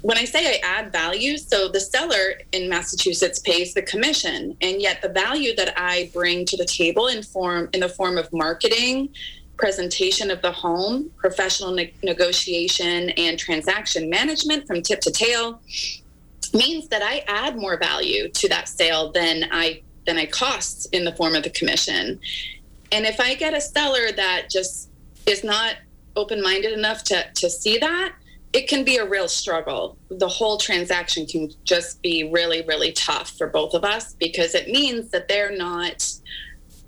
when 0.02 0.18
I 0.18 0.26
say 0.26 0.46
I 0.46 0.60
add 0.64 0.92
value, 0.92 1.38
so 1.38 1.70
the 1.70 1.80
seller 1.80 2.42
in 2.52 2.68
Massachusetts 2.68 3.40
pays 3.40 3.74
the 3.74 3.82
commission, 3.82 4.58
and 4.62 4.82
yet 4.82 5.02
the 5.02 5.10
value 5.10 5.56
that 5.56 5.74
I 5.78 6.12
bring 6.14 6.46
to 6.46 6.58
the 6.58 6.66
table 6.66 7.08
in 7.08 7.24
form 7.24 7.70
in 7.74 7.80
the 7.80 7.90
form 7.90 8.18
of 8.18 8.32
marketing, 8.34 9.10
presentation 9.56 10.30
of 10.30 10.42
the 10.42 10.52
home, 10.52 11.10
professional 11.16 11.72
ne- 11.72 11.94
negotiation, 12.04 13.12
and 13.12 13.40
transaction 13.40 14.10
management 14.10 14.68
from 14.68 14.82
tip 14.82 15.00
to 15.02 15.12
tail 15.12 15.62
means 16.54 16.88
that 16.90 17.02
I 17.02 17.24
add 17.28 17.58
more 17.58 17.78
value 17.78 18.30
to 18.30 18.50
that 18.50 18.68
sale 18.68 19.12
than 19.12 19.46
I 19.52 19.82
than 20.06 20.18
I 20.18 20.26
cost 20.26 20.88
in 20.94 21.04
the 21.04 21.12
form 21.14 21.36
of 21.36 21.44
the 21.44 21.50
commission. 21.50 22.20
And 22.92 23.06
if 23.06 23.20
I 23.20 23.36
get 23.36 23.54
a 23.54 23.60
seller 23.60 24.12
that 24.16 24.50
just 24.50 24.90
is 25.26 25.44
not 25.44 25.76
open-minded 26.16 26.72
enough 26.72 27.04
to 27.06 27.26
to 27.36 27.50
see 27.50 27.78
that, 27.80 28.14
it 28.54 28.68
can 28.68 28.84
be 28.84 28.98
a 28.98 29.06
real 29.06 29.28
struggle. 29.28 29.98
The 30.10 30.28
whole 30.28 30.58
transaction 30.58 31.26
can 31.26 31.52
just 31.64 32.02
be 32.02 32.30
really 32.32 32.64
really 32.64 32.92
tough 32.94 33.32
for 33.38 33.48
both 33.48 33.74
of 33.74 33.84
us 33.84 34.14
because 34.14 34.56
it 34.56 34.70
means 34.70 35.12
that 35.12 35.28
they're 35.28 35.56
not 35.56 36.10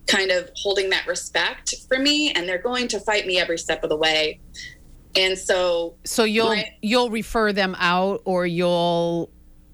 kind 0.08 0.32
of 0.32 0.50
holding 0.56 0.90
that 0.90 1.06
respect 1.06 1.76
for 1.88 2.00
me 2.00 2.32
and 2.32 2.50
they're 2.50 2.58
going 2.62 2.88
to 2.88 3.00
fight 3.00 3.28
me 3.28 3.40
every 3.40 3.60
step 3.60 3.84
of 3.84 3.90
the 3.90 3.98
way. 3.98 4.40
And 5.16 5.38
so 5.38 5.96
So 6.06 6.24
you'll 6.24 6.48
My- 6.48 6.74
you'll 6.82 7.10
refer 7.10 7.52
them 7.54 7.76
out 7.80 8.22
or 8.26 8.48
you'll 8.48 9.30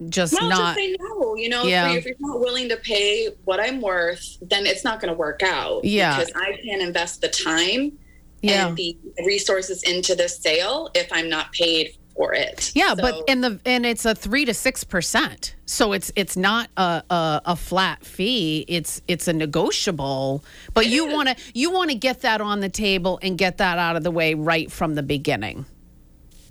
just 0.10 0.34
Well, 0.34 0.50
not 0.50 0.76
just 0.76 0.78
say 0.78 0.96
no. 1.00 1.36
You 1.36 1.50
know, 1.50 1.64
Yeah. 1.64 1.94
if, 1.94 2.06
you're, 2.06 2.16
not 2.20 2.40
willing 2.40 2.70
to 2.70 2.78
pay 2.78 3.30
what 3.46 3.60
I'm 3.60 3.82
worth, 3.82 4.38
then 4.42 4.66
it's 4.66 4.84
not 4.84 5.00
going 5.00 5.14
to 5.14 5.18
work 5.18 5.42
out. 5.44 5.84
Yeah. 5.86 6.18
because 6.18 6.34
I 6.36 6.58
can't 6.64 6.82
invest 6.82 7.22
the 7.22 7.30
time 7.30 7.94
Yeah. 8.42 8.68
and 8.68 8.78
the 8.78 8.98
resources 9.26 9.84
into 9.84 10.16
this 10.16 10.38
sale 10.38 10.90
if 10.94 11.08
I'm 11.12 11.30
not 11.30 11.52
paid 11.54 11.96
for 12.16 12.34
it. 12.34 12.72
Yeah, 12.74 12.96
but 12.96 13.14
So- 13.16 13.24
and 13.28 13.44
the 13.44 13.60
and 13.66 13.86
it's 13.86 14.06
a 14.06 14.16
three 14.16 14.46
to 14.46 14.54
six 14.54 14.84
percent. 14.86 15.56
So 15.66 15.92
it's 15.94 16.12
it's 16.16 16.38
not 16.38 16.70
a, 16.78 17.04
a 17.10 17.42
a 17.46 17.56
flat 17.58 18.06
fee. 18.06 18.64
It's 18.70 19.02
it's 19.08 19.28
a 19.28 19.34
negotiable. 19.34 20.44
But 20.74 20.88
you 20.88 21.08
want 21.08 21.30
to 21.30 21.36
you 21.54 21.72
want 21.72 21.90
to 21.92 21.96
get 21.96 22.22
that 22.22 22.40
on 22.40 22.62
the 22.62 22.70
table 22.70 23.20
and 23.22 23.38
get 23.38 23.58
that 23.58 23.78
out 23.78 23.96
of 23.98 24.04
the 24.04 24.12
way 24.12 24.34
right 24.34 24.72
from 24.72 24.96
the 24.96 25.04
beginning. 25.04 25.66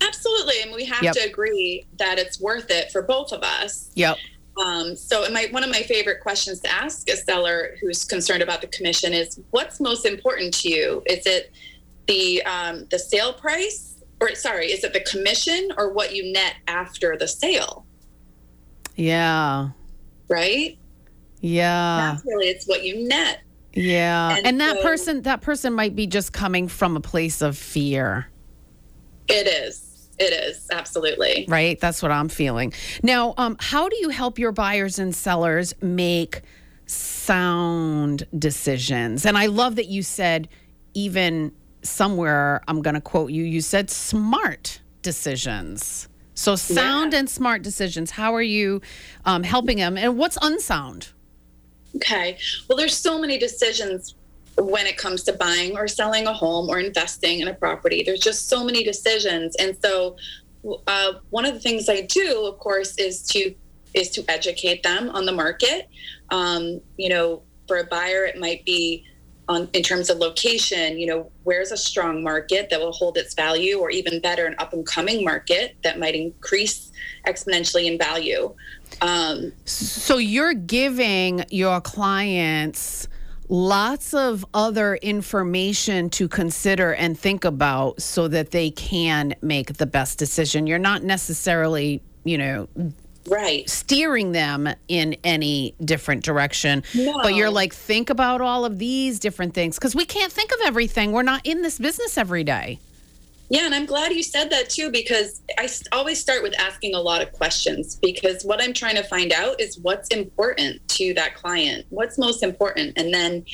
Absolutely, 0.05 0.61
and 0.61 0.73
we 0.73 0.85
have 0.85 1.03
Yep. 1.03 1.13
to 1.15 1.19
agree 1.21 1.85
that 1.97 2.17
it's 2.19 2.39
worth 2.39 2.69
it 2.69 2.91
for 2.91 3.01
both 3.01 3.31
of 3.31 3.41
us. 3.43 3.89
Yep. 3.95 4.17
Um, 4.63 4.95
so, 4.95 5.29
my, 5.31 5.47
one 5.51 5.63
of 5.63 5.69
my 5.69 5.81
favorite 5.81 6.21
questions 6.21 6.59
to 6.61 6.71
ask 6.71 7.09
a 7.09 7.17
seller 7.17 7.75
who's 7.81 8.05
concerned 8.05 8.41
about 8.41 8.61
the 8.61 8.67
commission 8.67 9.13
is, 9.13 9.39
"What's 9.51 9.79
most 9.81 10.05
important 10.05 10.53
to 10.61 10.69
you? 10.69 11.03
Is 11.07 11.25
it 11.25 11.51
the 12.07 12.41
um, 12.43 12.85
the 12.89 12.97
sale 12.99 13.33
price, 13.33 13.95
or 14.21 14.33
sorry, 14.35 14.71
is 14.71 14.83
it 14.85 14.93
the 14.93 15.01
commission, 15.01 15.69
or 15.77 15.91
what 15.91 16.15
you 16.15 16.31
net 16.31 16.53
after 16.67 17.17
the 17.17 17.27
sale?" 17.27 17.85
Yeah. 18.95 19.69
Right? 20.29 20.77
Yeah. 21.41 22.17
Really 22.25 22.47
it's 22.47 22.65
what 22.65 22.83
you 22.83 23.07
net. 23.07 23.41
Yeah. 23.73 24.37
And 24.37 24.47
And, 24.47 24.61
that 24.61 24.77
so- 24.77 24.81
person 24.83 25.21
that 25.23 25.41
person 25.41 25.73
might 25.73 25.95
be 25.97 26.07
just 26.07 26.31
coming 26.31 26.69
from 26.69 26.95
a 26.95 27.01
place 27.01 27.41
of 27.41 27.57
fear. 27.57 28.27
It 29.27 29.47
is. 29.47 29.84
It 30.17 30.33
is 30.33 30.67
absolutely. 30.71 31.45
right? 31.47 31.79
That's 31.79 32.01
what 32.01 32.11
I'm 32.11 32.29
feeling. 32.29 32.73
Now, 33.03 33.33
um, 33.37 33.57
how 33.59 33.89
do 33.89 33.97
you 33.97 34.09
help 34.09 34.39
your 34.39 34.51
buyers 34.51 34.97
and 34.99 35.13
sellers 35.13 35.73
make 35.81 36.41
sound 36.85 38.25
decisions? 38.37 39.25
And 39.25 39.37
I 39.37 39.47
love 39.47 39.75
that 39.75 39.87
you 39.87 40.03
said, 40.03 40.47
even 40.93 41.51
somewhere, 41.81 42.61
I'm 42.67 42.81
going 42.81 42.95
to 42.95 43.01
quote 43.01 43.31
you, 43.31 43.43
you 43.43 43.61
said 43.61 43.89
smart 43.89 44.79
decisions. 45.01 46.07
So, 46.33 46.55
sound 46.57 47.13
and 47.13 47.29
smart 47.29 47.61
decisions. 47.61 48.11
How 48.11 48.35
are 48.35 48.41
you 48.41 48.81
um, 49.23 49.43
helping 49.43 49.77
them? 49.77 49.97
And 49.97 50.17
what's 50.17 50.37
unsound? 50.41 51.09
Okay. 51.95 52.37
Well, 52.67 52.77
there's 52.77 52.95
so 52.95 53.17
many 53.17 53.37
decisions 53.37 54.15
when 54.57 54.85
it 54.87 54.97
comes 54.97 55.23
to 55.23 55.33
buying 55.33 55.77
or 55.77 55.87
selling 55.87 56.27
a 56.27 56.33
home 56.33 56.69
or 56.69 56.79
investing 56.79 57.41
in 57.41 57.47
a 57.47 57.53
property. 57.53 58.03
There's 58.05 58.21
just 58.21 58.47
so 58.47 58.63
many 58.63 58.83
decisions, 58.83 59.55
and 59.57 59.77
so 59.83 60.15
uh, 60.87 61.13
one 61.29 61.45
of 61.45 61.53
the 61.53 61.59
things 61.59 61.89
I 61.89 62.01
do, 62.01 62.45
of 62.45 62.57
course, 62.59 62.95
is 62.97 63.21
to 63.27 63.53
is 63.93 64.09
to 64.11 64.25
educate 64.27 64.83
them 64.83 65.09
on 65.09 65.25
the 65.25 65.31
market. 65.31 65.87
Um, 66.29 66.81
you 66.97 67.09
know, 67.09 67.43
for 67.67 67.77
a 67.77 67.85
buyer, 67.85 68.25
it 68.25 68.37
might 68.37 68.65
be 68.65 69.05
on 69.47 69.69
in 69.73 69.83
terms 69.83 70.09
of 70.09 70.17
location. 70.17 70.97
You 70.97 71.07
know, 71.07 71.31
where's 71.43 71.71
a 71.71 71.77
strong 71.77 72.23
market 72.23 72.69
that 72.69 72.79
will 72.79 72.93
hold 72.93 73.17
its 73.17 73.33
value, 73.33 73.77
or 73.77 73.89
even 73.89 74.19
better, 74.21 74.45
an 74.45 74.55
up 74.57 74.73
and 74.73 74.85
coming 74.85 75.23
market 75.23 75.75
that 75.83 75.99
might 75.99 76.15
increase 76.15 76.91
exponentially 77.27 77.85
in 77.91 77.97
value. 77.97 78.53
Um, 79.01 79.51
So 79.65 80.17
you're 80.17 80.53
giving 80.53 81.45
your 81.49 81.81
clients 81.81 83.07
lots 83.49 84.13
of 84.13 84.45
other 84.53 84.95
information 84.95 86.09
to 86.11 86.27
consider 86.27 86.93
and 86.93 87.17
think 87.17 87.45
about 87.45 88.01
so 88.01 88.27
that 88.27 88.51
they 88.51 88.71
can 88.71 89.35
make 89.41 89.77
the 89.77 89.85
best 89.85 90.17
decision. 90.17 90.67
You're 90.67 90.79
not 90.79 91.03
necessarily, 91.03 92.01
you 92.23 92.37
know, 92.37 92.67
right. 93.27 93.69
steering 93.69 94.31
them 94.31 94.69
in 94.87 95.15
any 95.23 95.75
different 95.83 96.23
direction, 96.23 96.83
but 97.21 97.35
you're 97.35 97.49
like 97.49 97.73
think 97.73 98.09
about 98.09 98.41
all 98.41 98.65
of 98.65 98.79
these 98.79 99.19
different 99.19 99.53
things 99.53 99.75
because 99.75 99.95
we 99.95 100.05
can't 100.05 100.31
think 100.31 100.51
of 100.51 100.59
everything. 100.63 101.11
We're 101.11 101.23
not 101.23 101.45
in 101.45 101.61
this 101.61 101.77
business 101.77 102.17
every 102.17 102.43
day. 102.43 102.79
Yeah, 103.49 103.65
and 103.65 103.75
I'm 103.75 103.85
glad 103.85 104.11
you 104.11 104.23
said 104.23 104.49
that 104.49 104.69
too 104.69 104.89
because 104.91 105.41
I 105.59 105.69
always 105.91 106.19
start 106.19 106.41
with 106.41 106.59
asking 106.59 106.95
a 106.95 106.99
lot 106.99 107.21
of 107.21 107.31
questions 107.31 107.95
because 107.95 108.43
what 108.43 108.61
I'm 108.61 108.73
trying 108.73 108.95
to 108.95 109.03
find 109.03 109.31
out 109.31 109.61
is 109.61 109.77
what's 109.79 110.09
important 110.09 110.87
to 110.89 111.13
that 111.13 111.35
client, 111.35 111.85
what's 111.89 112.17
most 112.17 112.41
important. 112.41 112.97
And 112.97 113.13
then 113.13 113.45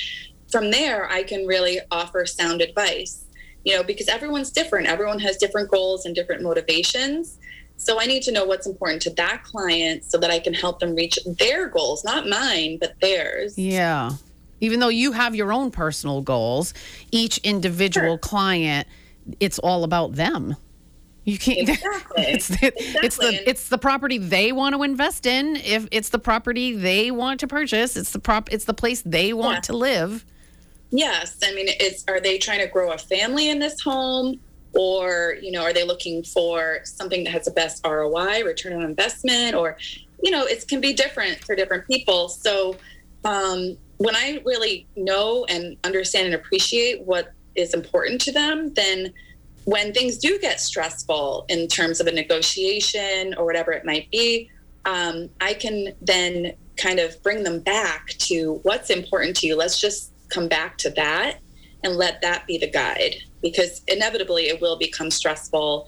from 0.49 0.71
there, 0.71 1.09
I 1.09 1.23
can 1.23 1.45
really 1.45 1.79
offer 1.91 2.25
sound 2.25 2.61
advice, 2.61 3.25
you 3.65 3.75
know, 3.75 3.83
because 3.83 4.07
everyone's 4.07 4.51
different. 4.51 4.87
Everyone 4.87 5.19
has 5.19 5.35
different 5.37 5.69
goals 5.69 6.05
and 6.05 6.15
different 6.15 6.41
motivations. 6.41 7.37
So 7.75 7.99
I 7.99 8.05
need 8.05 8.23
to 8.23 8.31
know 8.31 8.45
what's 8.45 8.67
important 8.67 9.01
to 9.03 9.09
that 9.15 9.43
client 9.43 10.05
so 10.05 10.17
that 10.19 10.29
I 10.31 10.39
can 10.39 10.53
help 10.53 10.79
them 10.79 10.95
reach 10.95 11.17
their 11.25 11.67
goals, 11.67 12.03
not 12.05 12.29
mine, 12.29 12.77
but 12.79 12.93
theirs. 13.01 13.57
Yeah. 13.57 14.11
Even 14.61 14.79
though 14.79 14.89
you 14.89 15.11
have 15.11 15.35
your 15.35 15.51
own 15.51 15.71
personal 15.71 16.21
goals, 16.21 16.73
each 17.11 17.39
individual 17.39 18.11
Sure. 18.13 18.17
client, 18.19 18.87
it's 19.39 19.59
all 19.59 19.83
about 19.83 20.13
them. 20.15 20.55
You 21.23 21.37
can't. 21.37 21.69
Exactly. 21.69 22.23
It's 22.23 22.47
the, 22.47 22.73
it's 23.03 23.17
the 23.17 23.49
it's 23.49 23.69
the 23.69 23.77
property 23.77 24.17
they 24.17 24.51
want 24.51 24.75
to 24.75 24.83
invest 24.83 25.25
in. 25.25 25.55
If 25.55 25.87
it's 25.91 26.09
the 26.09 26.19
property 26.19 26.75
they 26.75 27.11
want 27.11 27.39
to 27.41 27.47
purchase, 27.47 27.95
it's 27.95 28.11
the 28.11 28.19
prop. 28.19 28.51
It's 28.51 28.65
the 28.65 28.73
place 28.73 29.01
they 29.03 29.31
want 29.33 29.57
Yeah. 29.57 29.61
to 29.61 29.73
live. 29.77 30.25
Yes, 30.89 31.37
I 31.43 31.53
mean, 31.53 31.69
is 31.79 32.03
are 32.07 32.19
they 32.19 32.37
trying 32.37 32.59
to 32.59 32.67
grow 32.67 32.91
a 32.91 32.97
family 32.97 33.49
in 33.49 33.59
this 33.59 33.79
home, 33.81 34.39
or 34.73 35.37
you 35.41 35.51
know, 35.51 35.61
are 35.61 35.71
they 35.73 35.85
looking 35.85 36.23
for 36.23 36.79
something 36.83 37.23
that 37.23 37.29
has 37.31 37.45
the 37.45 37.51
best 37.51 37.85
ROI, 37.85 38.43
return 38.43 38.73
on 38.73 38.81
investment, 38.83 39.55
or 39.55 39.77
you 40.23 40.31
know, 40.31 40.43
it 40.45 40.67
can 40.67 40.81
be 40.81 40.91
different 40.93 41.39
for 41.45 41.55
different 41.55 41.87
people. 41.87 42.27
So, 42.29 42.75
um, 43.23 43.77
when 43.97 44.15
I 44.15 44.41
really 44.45 44.85
know 44.97 45.45
and 45.45 45.77
understand 45.83 46.25
and 46.25 46.35
appreciate 46.35 47.01
what 47.03 47.31
is 47.55 47.73
important 47.73 48.21
to 48.21 48.31
them, 48.31 48.73
then 48.73 49.13
when 49.65 49.93
things 49.93 50.17
do 50.17 50.39
get 50.39 50.59
stressful 50.59 51.45
in 51.49 51.67
terms 51.67 51.99
of 51.99 52.07
a 52.07 52.11
negotiation 52.11 53.35
or 53.35 53.45
whatever 53.45 53.71
it 53.71 53.85
might 53.85 54.09
be, 54.11 54.49
um, 54.85 55.29
I 55.39 55.53
can 55.53 55.93
then 56.01 56.53
kind 56.77 56.99
of 56.99 57.21
bring 57.21 57.43
them 57.43 57.59
back 57.59 58.07
to 58.07 58.59
what's 58.63 58.89
important 58.89 59.37
to 59.37 59.47
you. 59.47 59.55
Let's 59.55 59.79
just 59.79 60.11
come 60.29 60.47
back 60.47 60.77
to 60.79 60.89
that 60.91 61.39
and 61.83 61.95
let 61.95 62.21
that 62.21 62.47
be 62.47 62.57
the 62.57 62.69
guide 62.69 63.15
because 63.41 63.81
inevitably 63.87 64.47
it 64.47 64.61
will 64.61 64.77
become 64.77 65.11
stressful. 65.11 65.87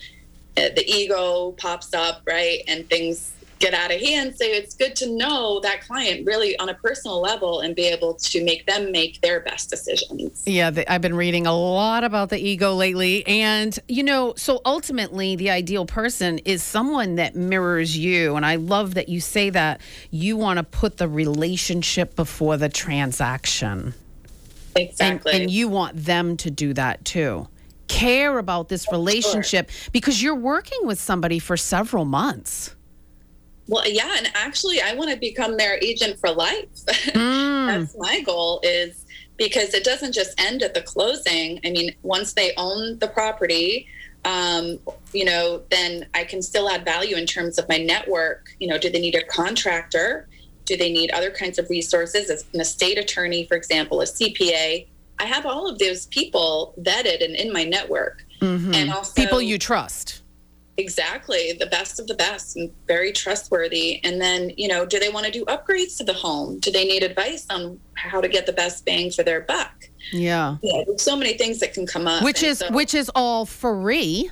Uh, 0.57 0.69
the 0.75 0.83
ego 0.87 1.51
pops 1.53 1.93
up, 1.93 2.21
right? 2.27 2.59
And 2.67 2.87
things 2.89 3.31
get 3.63 3.73
out 3.73 3.91
of 3.93 4.01
hand. 4.01 4.35
So 4.35 4.45
it's 4.45 4.75
good 4.75 4.95
to 4.97 5.15
know 5.15 5.59
that 5.61 5.81
client 5.81 6.25
really 6.25 6.57
on 6.59 6.69
a 6.69 6.73
personal 6.73 7.21
level 7.21 7.61
and 7.61 7.75
be 7.75 7.83
able 7.83 8.15
to 8.15 8.43
make 8.43 8.65
them 8.65 8.91
make 8.91 9.21
their 9.21 9.39
best 9.39 9.69
decisions. 9.69 10.43
Yeah, 10.45 10.71
I've 10.87 11.01
been 11.01 11.15
reading 11.15 11.47
a 11.47 11.55
lot 11.55 12.03
about 12.03 12.29
the 12.29 12.37
ego 12.37 12.73
lately. 12.73 13.25
And, 13.25 13.77
you 13.87 14.03
know, 14.03 14.33
so 14.35 14.61
ultimately, 14.65 15.35
the 15.35 15.49
ideal 15.49 15.85
person 15.85 16.39
is 16.39 16.61
someone 16.61 17.15
that 17.15 17.35
mirrors 17.35 17.97
you. 17.97 18.35
And 18.35 18.45
I 18.45 18.55
love 18.55 18.95
that 18.95 19.07
you 19.07 19.21
say 19.21 19.49
that 19.51 19.79
you 20.11 20.35
want 20.35 20.57
to 20.57 20.63
put 20.63 20.97
the 20.97 21.07
relationship 21.07 22.15
before 22.15 22.57
the 22.57 22.69
transaction. 22.69 23.93
Exactly. 24.75 25.33
and 25.33 25.51
you 25.51 25.67
want 25.67 25.95
them 25.95 26.35
to 26.37 26.49
do 26.49 26.73
that 26.73 27.05
too. 27.05 27.47
Care 27.87 28.39
about 28.39 28.69
this 28.69 28.91
relationship 28.91 29.69
because 29.91 30.21
you're 30.21 30.33
working 30.33 30.79
with 30.83 30.99
somebody 30.99 31.37
for 31.37 31.55
several 31.55 32.05
months. 32.05 32.73
Well, 33.67 33.87
yeah, 33.87 34.15
and 34.17 34.29
actually, 34.35 34.81
I 34.81 34.93
want 34.93 35.11
to 35.11 35.17
become 35.17 35.57
their 35.57 35.77
agent 35.81 36.19
for 36.19 36.31
life. 36.31 36.67
Mm. 37.13 37.67
That's 37.67 37.97
my 37.97 38.21
goal 38.21 38.59
is 38.63 39.05
because 39.37 39.73
it 39.73 39.83
doesn't 39.83 40.13
just 40.13 40.39
end 40.39 40.63
at 40.63 40.73
the 40.73 40.81
closing. 40.81 41.59
I 41.63 41.69
mean, 41.69 41.93
once 42.01 42.33
they 42.33 42.53
own 42.57 42.97
the 42.99 43.07
property, 43.07 43.87
um, 44.25 44.79
you 45.13 45.25
know, 45.25 45.61
then 45.69 46.07
I 46.13 46.23
can 46.23 46.41
still 46.41 46.69
add 46.69 46.85
value 46.85 47.15
in 47.15 47.25
terms 47.25 47.57
of 47.59 47.67
my 47.69 47.77
network. 47.77 48.47
You 48.59 48.67
know, 48.67 48.77
do 48.77 48.89
they 48.89 48.99
need 48.99 49.15
a 49.15 49.23
contractor? 49.25 50.27
Do 50.65 50.77
they 50.77 50.91
need 50.91 51.11
other 51.11 51.29
kinds 51.29 51.59
of 51.59 51.69
resources? 51.69 52.29
As 52.29 52.45
an 52.53 52.61
estate 52.61 52.97
attorney, 52.97 53.45
for 53.45 53.55
example, 53.55 54.01
a 54.01 54.05
CPA. 54.05 54.87
I 55.19 55.25
have 55.25 55.45
all 55.45 55.69
of 55.69 55.77
those 55.77 56.07
people 56.07 56.73
vetted 56.79 57.23
and 57.23 57.35
in 57.35 57.53
my 57.53 57.63
network, 57.63 58.25
and 58.73 58.91
also 58.91 59.13
People 59.13 59.41
you 59.41 59.57
trust. 59.57 60.22
Exactly, 60.77 61.53
the 61.59 61.67
best 61.67 61.99
of 61.99 62.07
the 62.07 62.15
best 62.15 62.55
and 62.55 62.71
very 62.87 63.11
trustworthy. 63.11 64.03
And 64.03 64.19
then, 64.19 64.51
you 64.57 64.67
know, 64.67 64.85
do 64.85 64.97
they 64.97 65.09
want 65.09 65.25
to 65.27 65.31
do 65.31 65.45
upgrades 65.45 65.97
to 65.97 66.03
the 66.03 66.13
home? 66.13 66.59
Do 66.59 66.71
they 66.71 66.85
need 66.85 67.03
advice 67.03 67.45
on 67.49 67.79
how 67.93 68.21
to 68.21 68.27
get 68.27 68.47
the 68.47 68.53
best 68.53 68.83
bang 68.83 69.11
for 69.11 69.21
their 69.21 69.41
buck? 69.41 69.89
Yeah. 70.11 70.57
Yeah, 70.63 70.83
there's 70.87 71.01
so 71.01 71.15
many 71.15 71.33
things 71.37 71.59
that 71.59 71.73
can 71.73 71.85
come 71.85 72.07
up. 72.07 72.23
Which 72.23 72.41
is 72.41 72.59
so 72.59 72.71
which 72.71 72.93
is 72.95 73.11
all 73.13 73.45
free. 73.45 74.31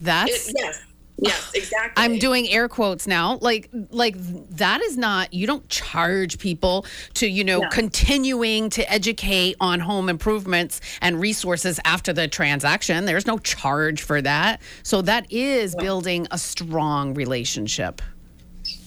That's 0.00 0.48
it, 0.48 0.54
yes, 0.56 0.80
yes, 1.18 1.50
exactly. 1.54 2.02
I'm 2.02 2.18
doing 2.18 2.48
air 2.48 2.68
quotes 2.68 3.06
now. 3.06 3.38
Like 3.40 3.68
like 3.90 4.14
that 4.56 4.80
is 4.82 4.96
not 4.96 5.32
you 5.34 5.46
don't 5.46 5.68
charge 5.68 6.38
people 6.38 6.86
to, 7.14 7.26
you 7.28 7.44
know, 7.44 7.60
No. 7.60 7.68
continuing 7.70 8.70
to 8.70 8.90
educate 8.92 9.56
on 9.60 9.80
home 9.80 10.08
improvements 10.08 10.80
and 11.00 11.20
resources 11.20 11.80
after 11.84 12.12
the 12.12 12.28
transaction. 12.28 13.04
There's 13.04 13.26
no 13.26 13.38
charge 13.38 14.02
for 14.02 14.22
that. 14.22 14.60
So 14.82 15.02
that 15.02 15.30
is 15.32 15.74
building 15.76 16.26
a 16.30 16.38
strong 16.38 17.14
relationship. 17.14 18.00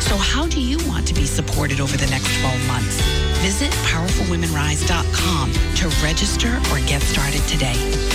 So 0.00 0.16
how 0.16 0.46
do 0.46 0.60
you 0.60 0.78
want 0.88 1.06
to 1.08 1.14
be 1.14 1.26
supported 1.26 1.80
over 1.80 1.96
the 1.96 2.06
next 2.06 2.38
12 2.40 2.66
months? 2.66 3.00
Visit 3.40 3.70
powerfulwomenrise.com 3.88 5.52
to 5.52 5.88
register 6.02 6.60
or 6.70 6.78
get 6.86 7.02
started 7.02 7.42
today. 7.48 8.13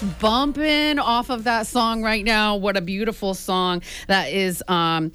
Goose 0.00 0.12
bumping 0.18 0.98
off 0.98 1.30
of 1.30 1.44
that 1.44 1.66
song 1.66 2.02
right 2.02 2.24
now. 2.24 2.56
What 2.56 2.76
a 2.76 2.80
beautiful 2.80 3.34
song 3.34 3.82
that 4.08 4.30
is. 4.32 4.62
Um, 4.68 5.12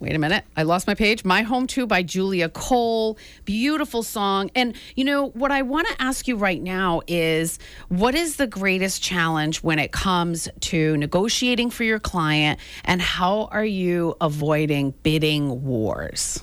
wait 0.00 0.14
a 0.14 0.18
minute, 0.18 0.44
I 0.56 0.62
lost 0.62 0.86
my 0.86 0.94
page. 0.94 1.24
My 1.24 1.42
Home 1.42 1.66
Too 1.66 1.86
by 1.86 2.02
Julia 2.02 2.48
Cole. 2.48 3.18
Beautiful 3.44 4.02
song. 4.02 4.50
And 4.54 4.74
you 4.96 5.04
know 5.04 5.28
what 5.30 5.50
I 5.50 5.62
want 5.62 5.88
to 5.88 6.02
ask 6.02 6.28
you 6.28 6.36
right 6.36 6.62
now 6.62 7.02
is, 7.06 7.58
what 7.88 8.14
is 8.14 8.36
the 8.36 8.46
greatest 8.46 9.02
challenge 9.02 9.62
when 9.62 9.78
it 9.78 9.92
comes 9.92 10.48
to 10.60 10.96
negotiating 10.96 11.70
for 11.70 11.84
your 11.84 12.00
client, 12.00 12.60
and 12.84 13.00
how 13.00 13.48
are 13.50 13.64
you 13.64 14.16
avoiding 14.20 14.92
bidding 15.02 15.64
wars? 15.64 16.42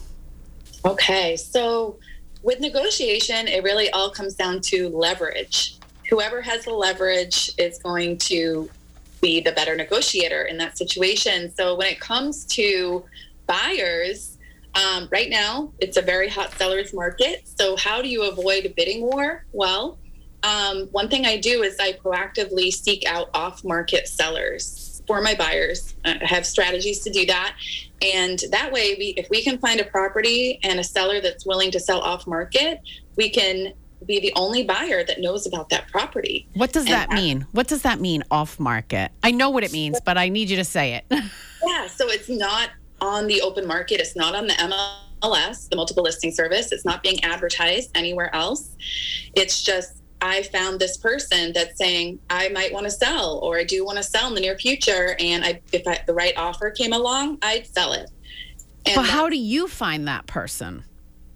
Okay, 0.84 1.38
so 1.38 2.00
with 2.42 2.60
negotiation, 2.60 3.48
it 3.48 3.64
really 3.64 3.90
all 3.92 4.10
comes 4.10 4.34
down 4.34 4.62
to 4.62 4.90
leverage. 4.90 5.78
Whoever 6.12 6.42
has 6.42 6.66
the 6.66 6.74
leverage 6.74 7.52
is 7.58 7.80
going 7.80 8.18
to 8.18 8.70
be 9.22 9.40
the 9.40 9.54
better 9.54 9.76
negotiator 9.76 10.44
in 10.44 10.58
that 10.58 10.78
situation. 10.78 11.52
So 11.56 11.76
when 11.76 11.88
it 11.88 12.00
comes 12.00 12.46
to 12.48 13.06
buyers, 13.48 14.38
um, 14.76 15.08
right 15.12 15.30
now 15.30 15.72
it's 15.80 15.98
a 15.98 16.02
very 16.02 16.28
hot 16.28 16.52
seller's 16.58 16.94
market. 16.94 17.48
So 17.58 17.78
how 17.78 18.02
do 18.02 18.10
you 18.10 18.24
avoid 18.24 18.66
a 18.66 18.70
bidding 18.70 19.02
war? 19.02 19.46
Well, 19.54 19.98
um, 20.44 20.88
one 20.92 21.08
thing 21.08 21.26
I 21.26 21.38
do 21.38 21.64
is 21.64 21.78
I 21.80 21.94
proactively 21.94 22.74
seek 22.74 23.06
out 23.06 23.30
off-market 23.34 24.08
sellers. 24.08 24.88
for 25.08 25.22
my 25.22 25.36
buyers. 25.36 25.94
I 26.06 26.20
have 26.22 26.46
strategies 26.46 27.00
to 27.02 27.10
do 27.10 27.26
that. 27.26 27.56
And 28.02 28.40
that 28.52 28.72
way, 28.72 28.96
we, 28.98 29.08
if 29.18 29.30
we 29.30 29.44
can 29.44 29.58
find 29.58 29.80
a 29.80 29.84
property 29.84 30.60
and 30.64 30.80
a 30.80 30.84
seller 30.84 31.22
that's 31.22 31.46
willing 31.46 31.72
to 31.72 31.80
sell 31.80 32.00
off 32.00 32.26
market, 32.26 32.80
we 33.18 33.30
can 33.30 33.74
be 34.06 34.20
the 34.20 34.34
only 34.36 34.64
buyer 34.64 35.04
that 35.04 35.20
knows 35.20 35.46
about 35.46 35.70
that 35.70 35.88
property. 35.90 36.48
What 36.54 36.72
does 36.72 36.86
And 36.86 36.94
that 36.94 37.10
mean? 37.12 37.46
What 37.52 37.68
does 37.68 37.84
that 37.84 38.00
mean 38.00 38.24
off 38.32 38.60
market? 38.60 39.12
I 39.24 39.32
know 39.32 39.50
what 39.50 39.64
it 39.64 39.72
means, 39.72 40.00
but 40.04 40.18
I 40.18 40.30
need 40.30 40.50
you 40.50 40.58
to 40.58 40.66
say 40.66 40.96
it. 40.96 41.22
Yeah, 41.64 41.86
so 41.86 42.10
it's 42.10 42.28
not 42.28 42.72
on 43.02 43.28
the 43.28 43.40
open 43.42 43.68
market. 43.68 44.00
It's 44.00 44.16
not 44.16 44.34
on 44.34 44.48
the 44.48 44.54
MLS, 44.54 45.70
the 45.70 45.76
multiple 45.76 46.02
listing 46.02 46.32
service. 46.32 46.72
It's 46.72 46.84
not 46.84 47.04
being 47.04 47.24
advertised 47.24 47.92
anywhere 47.94 48.34
else. 48.36 48.76
It's 49.36 49.62
just 49.62 50.02
I 50.22 50.44
found 50.44 50.80
this 50.80 50.98
person 50.98 51.52
that's 51.54 51.78
saying 51.78 52.20
I 52.32 52.50
might 52.50 52.74
want 52.74 52.86
to 52.86 52.92
sell 52.92 53.40
or 53.44 53.58
I 53.58 53.64
do 53.64 53.86
want 53.86 53.98
to 53.98 54.04
sell 54.04 54.28
in 54.28 54.36
the 54.36 54.42
near 54.42 54.58
future, 54.58 55.16
and 55.20 55.44
I, 55.44 55.62
if 55.72 55.88
I, 55.88 56.02
the 56.08 56.14
right 56.14 56.34
offer 56.38 56.72
came 56.72 56.94
along, 56.94 57.38
I'd 57.42 57.68
sell 57.68 57.94
it. 57.94 58.10
And 58.86 58.96
but 58.96 59.06
how 59.06 59.30
do 59.30 59.38
you 59.38 59.68
find 59.68 60.08
that 60.08 60.28
person? 60.28 60.84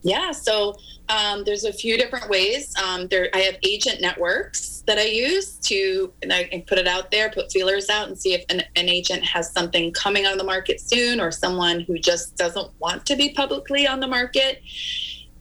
Yeah, 0.06 0.32
so 0.32 0.76
um, 1.10 1.44
there's 1.44 1.64
a 1.64 1.74
few 1.74 1.98
different 1.98 2.30
ways. 2.30 2.74
Um, 2.78 3.08
there, 3.08 3.30
I 3.34 3.40
have 3.40 3.56
agent 3.64 4.02
networks 4.02 4.84
that 4.86 5.00
I 5.00 5.06
use 5.06 5.56
to, 5.64 6.14
and 6.22 6.32
I 6.32 6.44
can 6.44 6.62
put 6.62 6.78
it 6.78 6.88
out 6.88 7.10
there, 7.10 7.32
put 7.32 7.52
feelers 7.52 7.90
out, 7.90 8.08
and 8.08 8.16
see 8.18 8.36
if 8.36 8.46
an, 8.50 8.62
an 8.76 8.88
agent 8.88 9.24
has 9.24 9.52
something 9.52 9.92
coming 9.94 10.28
on 10.28 10.38
the 10.38 10.44
market 10.44 10.80
soon, 10.80 11.20
or 11.20 11.32
someone 11.32 11.80
who 11.80 11.98
just 11.98 12.38
doesn't 12.38 12.70
want 12.80 13.08
to 13.08 13.16
be 13.16 13.34
publicly 13.34 13.88
on 13.88 14.00
the 14.00 14.08
market, 14.08 14.62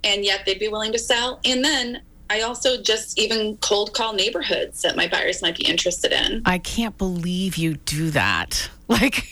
and 0.02 0.24
yet 0.24 0.46
they'd 0.46 0.58
be 0.58 0.68
willing 0.68 0.92
to 0.92 0.98
sell. 0.98 1.40
And 1.44 1.62
then 1.62 2.00
I 2.30 2.40
also 2.40 2.80
just 2.80 3.18
even 3.18 3.58
cold 3.58 3.92
call 3.92 4.14
neighborhoods 4.14 4.80
that 4.80 4.96
my 4.96 5.08
buyers 5.08 5.42
might 5.42 5.56
be 5.56 5.64
interested 5.66 6.10
in. 6.10 6.40
I 6.46 6.56
can't 6.56 6.96
believe 6.96 7.58
you 7.58 7.74
do 7.76 8.10
that. 8.10 8.70
Like, 8.86 9.26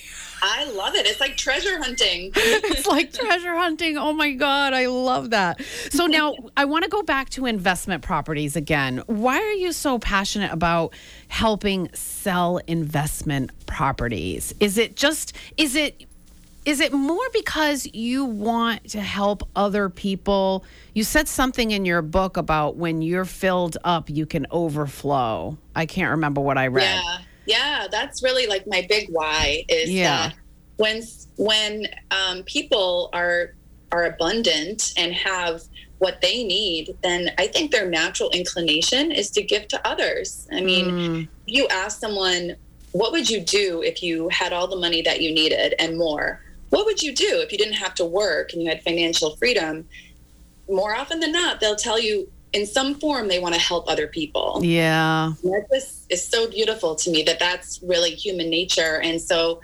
I 0.44 0.64
love 0.64 0.96
it. 0.96 1.07
It's 1.07 1.20
like 1.20 1.37
treasure 1.37 1.78
hunting. 1.81 2.33
it's 2.35 2.87
like 2.87 3.12
treasure 3.12 3.55
hunting. 3.55 3.96
Oh 3.96 4.12
my 4.12 4.33
God, 4.33 4.72
I 4.72 4.87
love 4.87 5.31
that. 5.31 5.62
So 5.90 6.07
now 6.07 6.35
I 6.57 6.64
want 6.64 6.83
to 6.83 6.90
go 6.90 7.02
back 7.02 7.31
to 7.31 7.46
investment 7.46 8.02
properties 8.02 8.57
again. 8.57 9.05
Why 9.07 9.38
are 9.40 9.52
you 9.52 9.70
so 9.70 10.00
passionate 10.00 10.52
about 10.52 10.94
helping 11.28 11.90
sell 11.94 12.59
investment 12.66 13.52
properties? 13.66 14.52
Is 14.59 14.78
it 14.78 14.96
just, 14.96 15.33
is 15.57 15.76
it, 15.76 16.07
is 16.64 16.81
it 16.81 16.92
more 16.92 17.24
because 17.33 17.88
you 17.92 18.24
want 18.24 18.88
to 18.90 19.00
help 19.00 19.48
other 19.55 19.88
people? 19.88 20.64
You 20.92 21.05
said 21.05 21.28
something 21.28 21.70
in 21.70 21.85
your 21.85 22.02
book 22.02 22.37
about 22.37 22.76
when 22.76 23.00
you're 23.00 23.24
filled 23.24 23.78
up, 23.85 24.11
you 24.11 24.26
can 24.26 24.48
overflow. 24.50 25.57
I 25.76 25.87
can't 25.87 26.11
remember 26.11 26.40
what 26.40 26.59
I 26.59 26.66
read. 26.66 27.00
Yeah, 27.05 27.18
yeah, 27.46 27.87
that's 27.90 28.22
really 28.22 28.46
like 28.46 28.66
my 28.66 28.87
big 28.88 29.09
why 29.11 29.64
is 29.68 29.90
Yeah. 29.90 30.28
that 30.28 30.35
when 30.76 31.02
when 31.37 31.87
um, 32.11 32.42
people 32.44 33.11
are 33.12 33.55
are 33.92 34.05
abundant 34.07 34.92
and 34.96 35.12
have 35.12 35.62
what 35.98 36.20
they 36.20 36.42
need, 36.42 36.96
then 37.02 37.31
I 37.38 37.46
think 37.46 37.70
their 37.70 37.88
natural 37.88 38.31
inclination 38.31 39.12
is 39.12 39.31
to 39.33 39.42
give 39.42 39.68
to 39.68 39.87
others. 39.87 40.48
I 40.50 40.61
mean, 40.61 40.87
Mm. 40.90 41.28
you 41.46 41.68
ask 41.68 42.00
someone, 42.00 42.57
what 42.92 43.12
would 43.12 43.28
you 43.31 43.40
do 43.40 43.83
if 43.83 44.02
you 44.02 44.28
had 44.31 44.52
all 44.52 44.66
the 44.66 44.76
money 44.76 45.02
that 45.02 45.20
you 45.20 45.33
needed 45.33 45.74
and 45.78 45.96
more? 45.98 46.40
What 46.70 46.87
would 46.87 47.02
you 47.02 47.14
do 47.14 47.40
if 47.40 47.52
you 47.52 47.59
didn't 47.59 47.74
have 47.74 47.94
to 47.96 48.05
work 48.05 48.52
and 48.52 48.62
you 48.62 48.68
had 48.68 48.83
financial 48.83 49.37
freedom? 49.37 49.87
More 50.68 50.94
often 50.96 51.20
than 51.20 51.33
not, 51.33 51.61
they'll 51.61 51.76
tell 51.76 52.00
you 52.00 52.31
in 52.52 52.66
some 52.66 52.94
form 52.96 53.28
they 53.28 53.38
want 53.38 53.54
to 53.54 53.60
help 53.60 53.88
other 53.88 54.06
people 54.06 54.60
Yeah. 54.62 55.32
that 55.42 55.66
just 55.72 56.10
is 56.12 56.24
so 56.24 56.48
beautiful 56.50 56.94
to 56.96 57.10
me 57.10 57.22
that 57.24 57.38
that's 57.38 57.80
really 57.82 58.10
human 58.10 58.50
nature 58.50 59.00
and 59.02 59.20
so 59.20 59.60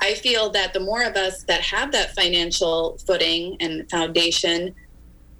i 0.00 0.14
feel 0.14 0.50
that 0.50 0.72
the 0.72 0.80
more 0.80 1.02
of 1.02 1.16
us 1.16 1.44
that 1.44 1.60
have 1.62 1.92
that 1.92 2.14
financial 2.14 2.98
footing 3.06 3.56
and 3.60 3.88
foundation 3.90 4.74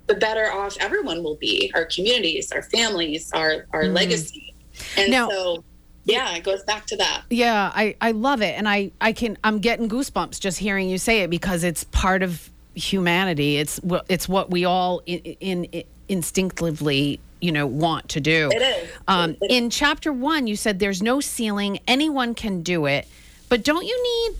the 0.06 0.14
better 0.14 0.50
off 0.50 0.76
everyone 0.80 1.22
will 1.22 1.36
be 1.36 1.70
our 1.74 1.84
communities 1.84 2.50
our 2.52 2.62
families 2.62 3.30
our 3.32 3.66
our 3.72 3.82
mm-hmm. 3.84 3.94
legacy 3.94 4.54
and 4.96 5.10
Now- 5.10 5.28
so 5.28 5.64
yeah 6.04 6.34
it 6.34 6.42
goes 6.42 6.62
back 6.64 6.86
to 6.86 6.96
that 6.96 7.22
Yeah, 7.28 7.70
I, 7.74 7.94
I 8.00 8.12
love 8.12 8.40
it. 8.40 8.56
And 8.56 8.66
I, 8.66 8.92
I 8.98 9.12
can 9.12 9.36
I'm 9.44 9.58
getting 9.58 9.90
goosebumps 9.90 10.40
just 10.40 10.58
hearing 10.58 10.88
you 10.88 10.96
say 10.96 11.20
it 11.20 11.28
because 11.28 11.64
it's 11.64 11.84
part 11.84 12.22
of 12.22 12.50
humanity. 12.74 13.58
It's 13.58 13.78
it's 14.08 14.26
what 14.28 14.50
we 14.50 14.64
all 14.64 15.02
in, 15.04 15.18
in, 15.18 15.84
instinctively, 16.08 17.20
you 17.40 17.52
know, 17.52 17.66
want 17.66 18.08
to 18.10 18.20
do. 18.20 18.50
It 18.52 18.62
is. 18.62 18.90
Um, 19.06 19.36
It- 19.42 19.50
in 19.50 19.70
chapter 19.70 20.12
1 20.12 20.46
you 20.46 20.56
said 20.56 20.78
there's 20.78 21.02
no 21.02 21.20
ceiling, 21.20 21.78
anyone 21.86 22.34
can 22.34 22.62
do 22.62 22.86
it. 22.86 23.06
But 23.48 23.64
don't 23.64 23.86
you 23.86 24.02
need 24.30 24.38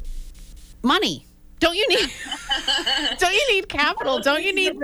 money? 0.83 1.24
Don't 1.61 1.76
you 1.76 1.88
need 1.88 2.11
Don't 3.18 3.33
you 3.35 3.52
need 3.52 3.68
capital? 3.68 4.20
Don't 4.20 4.42
you 4.44 4.54
need 4.54 4.76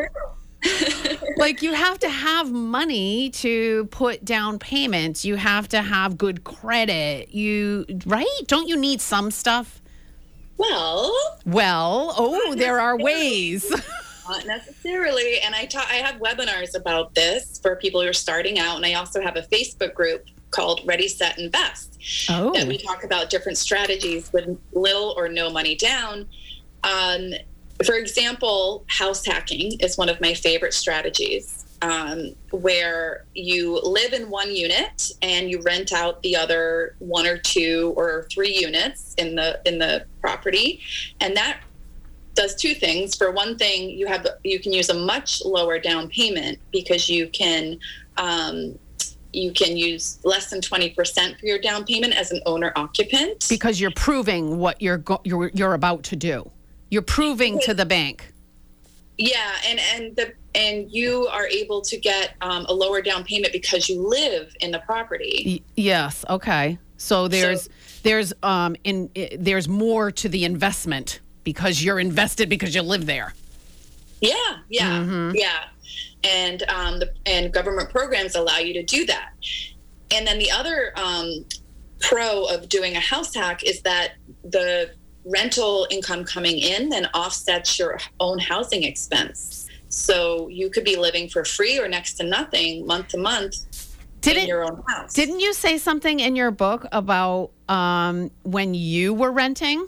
like 1.36 1.62
you 1.62 1.72
have 1.74 1.98
to 1.98 2.08
have 2.08 2.50
money 2.50 3.28
to 3.30 3.84
put 3.90 4.24
down 4.24 4.58
payments 4.58 5.22
you 5.22 5.36
have 5.36 5.68
to 5.68 5.82
have 5.82 6.16
good 6.16 6.42
credit 6.42 7.34
you 7.34 7.84
right 8.06 8.26
don't 8.46 8.66
you 8.66 8.74
need 8.74 8.98
some 8.98 9.30
stuff 9.30 9.82
well 10.56 11.12
well 11.44 12.14
oh 12.16 12.54
there 12.54 12.80
are 12.80 12.96
ways 12.96 13.70
Not 14.28 14.46
necessarily. 14.46 15.40
And 15.40 15.54
I 15.54 15.66
ta- 15.66 15.88
I 15.90 15.96
have 15.96 16.20
webinars 16.20 16.76
about 16.76 17.14
this 17.14 17.58
for 17.62 17.76
people 17.76 18.00
who 18.00 18.08
are 18.08 18.12
starting 18.12 18.58
out, 18.58 18.76
and 18.76 18.86
I 18.86 18.94
also 18.94 19.20
have 19.20 19.36
a 19.36 19.42
Facebook 19.42 19.94
group 19.94 20.26
called 20.50 20.80
Ready, 20.84 21.08
Set, 21.08 21.38
Invest 21.38 21.98
oh 22.30 22.52
that 22.52 22.66
we 22.66 22.78
talk 22.78 23.02
about 23.02 23.28
different 23.28 23.58
strategies 23.58 24.32
with 24.32 24.58
little 24.72 25.14
or 25.16 25.28
no 25.28 25.50
money 25.50 25.74
down. 25.74 26.28
Um, 26.84 27.32
for 27.84 27.96
example, 27.96 28.84
house 28.86 29.24
hacking 29.26 29.80
is 29.80 29.98
one 29.98 30.08
of 30.08 30.20
my 30.20 30.32
favorite 30.32 30.74
strategies, 30.74 31.64
um, 31.82 32.34
where 32.50 33.24
you 33.34 33.80
live 33.82 34.12
in 34.12 34.30
one 34.30 34.54
unit 34.54 35.10
and 35.22 35.50
you 35.50 35.60
rent 35.62 35.92
out 35.92 36.22
the 36.22 36.36
other 36.36 36.94
one 37.00 37.26
or 37.26 37.36
two 37.36 37.92
or 37.96 38.26
three 38.32 38.56
units 38.56 39.14
in 39.18 39.34
the 39.34 39.60
in 39.64 39.78
the 39.78 40.06
property, 40.20 40.80
and 41.20 41.36
that 41.36 41.60
does 42.34 42.54
two 42.54 42.74
things. 42.74 43.14
For 43.14 43.30
one 43.30 43.56
thing, 43.56 43.90
you 43.90 44.06
have 44.06 44.26
you 44.42 44.60
can 44.60 44.72
use 44.72 44.90
a 44.90 44.94
much 44.94 45.42
lower 45.44 45.78
down 45.78 46.08
payment 46.08 46.58
because 46.72 47.08
you 47.08 47.28
can 47.28 47.78
um, 48.16 48.78
you 49.32 49.52
can 49.52 49.76
use 49.76 50.18
less 50.24 50.50
than 50.50 50.60
twenty 50.60 50.90
percent 50.90 51.38
for 51.38 51.46
your 51.46 51.58
down 51.58 51.84
payment 51.84 52.14
as 52.14 52.30
an 52.30 52.40
owner 52.46 52.72
occupant. 52.76 53.46
because 53.48 53.80
you're 53.80 53.92
proving 53.96 54.58
what 54.58 54.80
you're 54.80 54.98
go- 54.98 55.20
you're 55.24 55.50
you're 55.54 55.74
about 55.74 56.02
to 56.04 56.16
do 56.16 56.50
you're 56.90 57.02
proving 57.02 57.58
to 57.60 57.74
the 57.74 57.86
bank 57.86 58.32
yeah, 59.16 59.52
and 59.66 59.80
and 59.94 60.16
the 60.16 60.32
and 60.56 60.90
you 60.90 61.28
are 61.28 61.46
able 61.46 61.80
to 61.82 61.96
get 61.96 62.34
um, 62.40 62.66
a 62.66 62.72
lower 62.72 63.00
down 63.00 63.24
payment 63.24 63.52
because 63.52 63.88
you 63.88 64.00
live 64.06 64.54
in 64.60 64.70
the 64.70 64.80
property. 64.80 65.42
Y- 65.46 65.60
yes 65.76 66.24
okay 66.28 66.78
so 66.96 67.28
there's 67.28 67.68
there's 68.02 68.32
um 68.42 68.76
in 68.84 69.10
there's 69.38 69.68
more 69.68 70.10
to 70.10 70.28
the 70.28 70.44
investment 70.44 71.20
because 71.44 71.82
you're 71.82 72.00
invested 72.00 72.48
because 72.48 72.74
you 72.74 72.82
live 72.82 73.06
there 73.06 73.34
Yeah, 74.20 74.34
yeah, 74.68 75.32
yeah, 75.34 75.64
and 76.24 76.62
um, 76.64 76.98
the 76.98 77.12
and 77.26 77.52
government 77.52 77.90
programs 77.90 78.34
allow 78.34 78.58
you 78.58 78.72
to 78.74 78.82
do 78.82 79.06
that. 79.06 79.30
And 80.10 80.26
then 80.26 80.38
the 80.38 80.50
other 80.50 80.92
um, 80.96 81.44
pro 82.00 82.44
of 82.44 82.68
doing 82.68 82.96
a 82.96 83.00
house 83.00 83.34
hack 83.34 83.62
is 83.64 83.82
that 83.82 84.14
the 84.44 84.90
rental 85.24 85.86
income 85.90 86.24
coming 86.24 86.58
in 86.58 86.90
then 86.90 87.06
offsets 87.14 87.78
your 87.78 87.98
own 88.20 88.38
housing 88.38 88.82
expense. 88.84 89.68
So 89.88 90.48
you 90.48 90.70
could 90.70 90.84
be 90.84 90.96
living 90.96 91.28
for 91.28 91.44
free 91.44 91.78
or 91.78 91.88
next 91.88 92.14
to 92.14 92.24
nothing 92.24 92.86
month 92.86 93.08
to 93.08 93.18
month 93.18 93.56
in 94.26 94.34
didn't 94.34 94.48
your 94.48 94.64
own 94.64 94.82
house. 94.88 95.14
Didn't 95.14 95.40
you 95.40 95.52
say 95.52 95.78
something 95.78 96.20
in 96.20 96.36
your 96.36 96.50
book 96.50 96.86
about 96.92 97.50
um, 97.68 98.30
when 98.42 98.74
you 98.74 99.14
were 99.14 99.30
renting? 99.30 99.86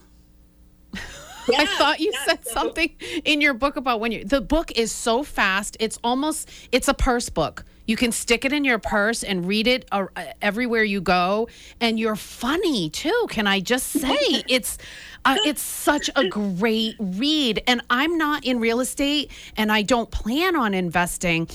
I 1.48 1.66
thought 1.78 2.00
you 2.00 2.12
yeah, 2.12 2.24
said 2.24 2.44
so- 2.44 2.52
something 2.52 2.94
in 3.24 3.40
your 3.40 3.54
book 3.54 3.76
about 3.76 4.00
when 4.00 4.12
you. 4.12 4.24
The 4.24 4.40
book 4.40 4.72
is 4.72 4.92
so 4.92 5.22
fast. 5.22 5.76
It's 5.80 5.98
almost 6.02 6.50
it's 6.72 6.88
a 6.88 6.94
purse 6.94 7.28
book. 7.28 7.64
You 7.87 7.96
can 7.96 8.11
stick 8.11 8.44
it 8.44 8.52
in 8.52 8.64
your 8.64 8.80
purse 8.80 9.22
and 9.22 9.46
read 9.46 9.68
it 9.68 9.87
uh, 9.92 10.06
everywhere 10.42 10.82
you 10.82 11.00
go, 11.00 11.48
and 11.80 12.00
you're 12.00 12.16
funny 12.16 12.90
too. 12.90 13.26
Can 13.30 13.46
I 13.46 13.61
just 13.61 13.87
say 14.00 14.42
it's 14.48 14.78
uh, 15.26 15.37
it's 15.44 15.61
such 15.62 16.09
a 16.14 16.28
great 16.28 16.94
read. 16.98 17.62
And 17.66 17.82
I'm 17.90 18.16
not 18.16 18.44
in 18.44 18.61
real 18.61 18.80
estate, 18.80 19.30
and 19.56 19.72
I 19.72 19.82
don't 19.82 20.11
plan 20.11 20.56
on 20.56 20.72
investing. 20.72 21.48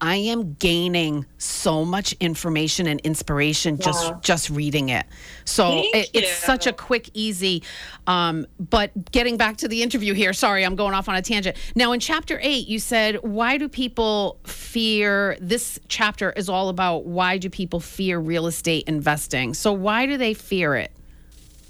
I 0.00 0.16
am 0.16 0.54
gaining 0.54 1.26
so 1.38 1.84
much 1.84 2.12
information 2.20 2.86
and 2.86 3.00
inspiration 3.00 3.78
just 3.78 4.12
just 4.22 4.50
reading 4.50 4.90
it. 4.90 5.06
So 5.44 5.82
it, 5.92 6.10
it's 6.14 6.32
such 6.32 6.66
a 6.66 6.72
quick, 6.72 7.10
easy. 7.14 7.62
Um, 8.06 8.46
but 8.58 9.10
getting 9.12 9.36
back 9.36 9.56
to 9.58 9.68
the 9.68 9.82
interview 9.82 10.14
here, 10.14 10.32
sorry, 10.32 10.64
I'm 10.64 10.76
going 10.76 10.94
off 10.94 11.08
on 11.08 11.16
a 11.16 11.22
tangent. 11.22 11.56
Now, 11.74 11.92
in 11.92 12.00
chapter 12.00 12.38
eight, 12.42 12.68
you 12.68 12.78
said, 12.78 13.16
"Why 13.22 13.58
do 13.58 13.68
people 13.68 14.38
fear?" 14.44 15.36
This 15.40 15.78
chapter 15.88 16.32
is 16.32 16.48
all 16.48 16.68
about 16.68 17.04
why 17.04 17.38
do 17.38 17.50
people 17.50 17.80
fear 17.80 18.18
real 18.18 18.46
estate 18.46 18.84
investing. 18.86 19.54
So 19.54 19.72
why 19.72 20.06
do 20.06 20.16
they 20.16 20.34
fear 20.34 20.76
it? 20.76 20.92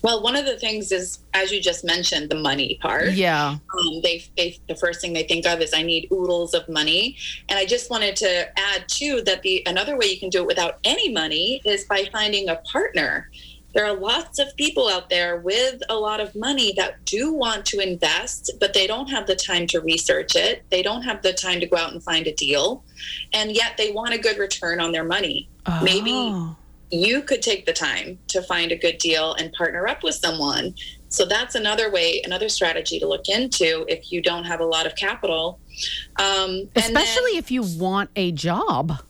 Well, 0.02 0.22
one 0.22 0.36
of 0.36 0.46
the 0.46 0.56
things 0.56 0.92
is, 0.92 1.18
as 1.34 1.50
you 1.50 1.60
just 1.60 1.84
mentioned, 1.84 2.30
the 2.30 2.36
money 2.36 2.78
part. 2.80 3.12
Yeah. 3.12 3.56
Um, 3.76 4.00
they, 4.02 4.24
they, 4.36 4.58
the 4.68 4.76
first 4.76 5.00
thing 5.00 5.12
they 5.12 5.24
think 5.24 5.44
of 5.46 5.60
is 5.60 5.72
I 5.74 5.82
need 5.82 6.08
oodles 6.12 6.54
of 6.54 6.68
money, 6.68 7.16
and 7.48 7.58
I 7.58 7.64
just 7.64 7.90
wanted 7.90 8.14
to 8.16 8.48
add 8.58 8.88
too 8.88 9.22
that 9.22 9.42
the 9.42 9.62
another 9.66 9.96
way 9.96 10.06
you 10.06 10.18
can 10.18 10.30
do 10.30 10.40
it 10.42 10.46
without 10.46 10.78
any 10.84 11.12
money 11.12 11.60
is 11.64 11.84
by 11.84 12.08
finding 12.12 12.48
a 12.48 12.56
partner. 12.56 13.30
There 13.74 13.84
are 13.84 13.94
lots 13.94 14.38
of 14.38 14.56
people 14.56 14.88
out 14.88 15.10
there 15.10 15.36
with 15.38 15.82
a 15.90 15.94
lot 15.94 16.20
of 16.20 16.34
money 16.34 16.72
that 16.78 17.04
do 17.04 17.32
want 17.34 17.66
to 17.66 17.80
invest, 17.80 18.50
but 18.58 18.72
they 18.72 18.86
don't 18.86 19.08
have 19.08 19.26
the 19.26 19.36
time 19.36 19.66
to 19.68 19.80
research 19.80 20.34
it. 20.36 20.64
They 20.70 20.82
don't 20.82 21.02
have 21.02 21.20
the 21.22 21.34
time 21.34 21.60
to 21.60 21.66
go 21.66 21.76
out 21.76 21.92
and 21.92 22.02
find 22.02 22.26
a 22.26 22.32
deal, 22.32 22.82
and 23.32 23.52
yet 23.52 23.76
they 23.76 23.90
want 23.92 24.14
a 24.14 24.18
good 24.18 24.38
return 24.38 24.80
on 24.80 24.92
their 24.92 25.04
money. 25.04 25.48
Maybe 25.82 26.12
Oh. 26.12 26.56
You 26.90 27.22
could 27.22 27.42
take 27.42 27.66
the 27.66 27.72
time 27.72 28.18
to 28.28 28.42
find 28.42 28.72
a 28.72 28.76
good 28.76 28.98
deal 28.98 29.34
and 29.34 29.52
partner 29.52 29.86
up 29.86 30.02
with 30.02 30.14
someone. 30.14 30.74
So 31.10 31.24
that's 31.24 31.54
another 31.54 31.90
way, 31.90 32.22
another 32.24 32.48
strategy 32.48 32.98
to 33.00 33.06
look 33.06 33.28
into 33.28 33.84
if 33.88 34.12
you 34.12 34.20
don't 34.22 34.44
have 34.44 34.60
a 34.60 34.64
lot 34.64 34.86
of 34.86 34.94
capital. 34.96 35.58
Um, 36.18 36.50
and 36.50 36.70
then- 36.74 36.84
Especially 36.96 37.36
if 37.38 37.50
you 37.50 37.62
want 37.62 38.10
a 38.16 38.32
job. 38.32 39.00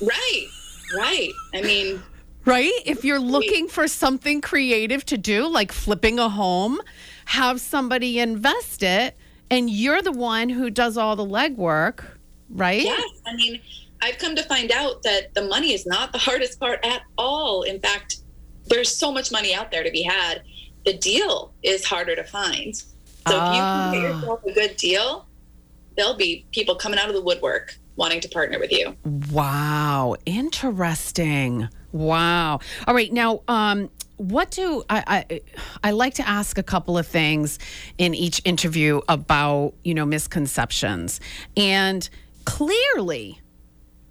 right, 0.00 0.46
right. 0.96 1.30
I 1.54 1.62
mean, 1.62 2.02
Right? 2.44 2.70
If 2.84 3.04
you're 3.04 3.18
looking 3.18 3.66
for 3.66 3.88
something 3.88 4.40
creative 4.40 5.04
to 5.06 5.18
do, 5.18 5.48
like 5.48 5.72
flipping 5.72 6.20
a 6.20 6.28
home, 6.28 6.80
have 7.24 7.60
somebody 7.60 8.20
invest 8.20 8.84
it, 8.84 9.16
and 9.50 9.68
you're 9.68 10.00
the 10.00 10.12
one 10.12 10.48
who 10.48 10.70
does 10.70 10.96
all 10.96 11.16
the 11.16 11.26
legwork, 11.26 12.04
right? 12.48 12.82
yes. 12.84 13.10
I 13.26 13.34
mean, 13.34 13.60
I've 14.02 14.18
come 14.18 14.36
to 14.36 14.42
find 14.42 14.70
out 14.72 15.02
that 15.02 15.34
the 15.34 15.42
money 15.42 15.72
is 15.72 15.86
not 15.86 16.12
the 16.12 16.18
hardest 16.28 16.60
part 16.60 16.84
at 16.84 17.02
all. 17.18 17.62
In 17.62 17.80
fact, 17.80 18.18
there's 18.66 18.94
so 18.94 19.12
much 19.12 19.30
money 19.32 19.54
out 19.54 19.70
there 19.70 19.82
to 19.84 19.90
be 19.90 20.02
had. 20.02 20.42
The 20.84 20.94
deal 20.98 21.52
is 21.62 21.84
harder 21.84 22.14
to 22.16 22.24
find. 22.24 22.74
So 22.76 22.84
if 23.28 23.32
you 23.32 23.38
can 23.60 23.92
get 23.92 24.04
Ah. 24.04 24.18
yourself 24.18 24.40
a 24.44 24.52
good 24.52 24.76
deal, 24.76 25.26
there'll 25.96 26.14
be 26.14 26.46
people 26.52 26.76
coming 26.76 26.98
out 26.98 27.08
of 27.08 27.14
the 27.14 27.20
woodwork 27.22 27.76
wanting 27.96 28.20
to 28.20 28.28
partner 28.28 28.58
with 28.58 28.70
you. 28.70 28.94
Wow, 29.32 30.14
interesting. 30.26 31.68
Wow. 31.92 32.60
All 32.86 32.94
right, 32.94 33.12
now, 33.12 33.42
um, 33.48 33.90
what 34.18 34.50
do 34.50 34.82
I, 34.90 35.24
I? 35.28 35.40
I 35.84 35.90
like 35.90 36.14
to 36.14 36.28
ask 36.28 36.56
a 36.58 36.62
couple 36.62 36.96
of 36.98 37.06
things 37.06 37.58
in 37.98 38.14
each 38.14 38.40
interview 38.44 39.00
about 39.08 39.74
you 39.84 39.92
know 39.94 40.06
misconceptions, 40.06 41.20
and 41.56 42.08
clearly, 42.44 43.40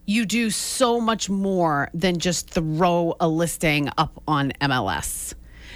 you 0.06 0.26
do 0.26 0.50
so 0.50 1.00
much 1.00 1.30
more 1.30 1.90
than 1.94 2.20
just 2.20 2.50
throw 2.50 3.16
a 3.20 3.28
listing 3.28 3.90
up 3.98 4.22
on 4.28 4.52
MLS. 4.62 5.34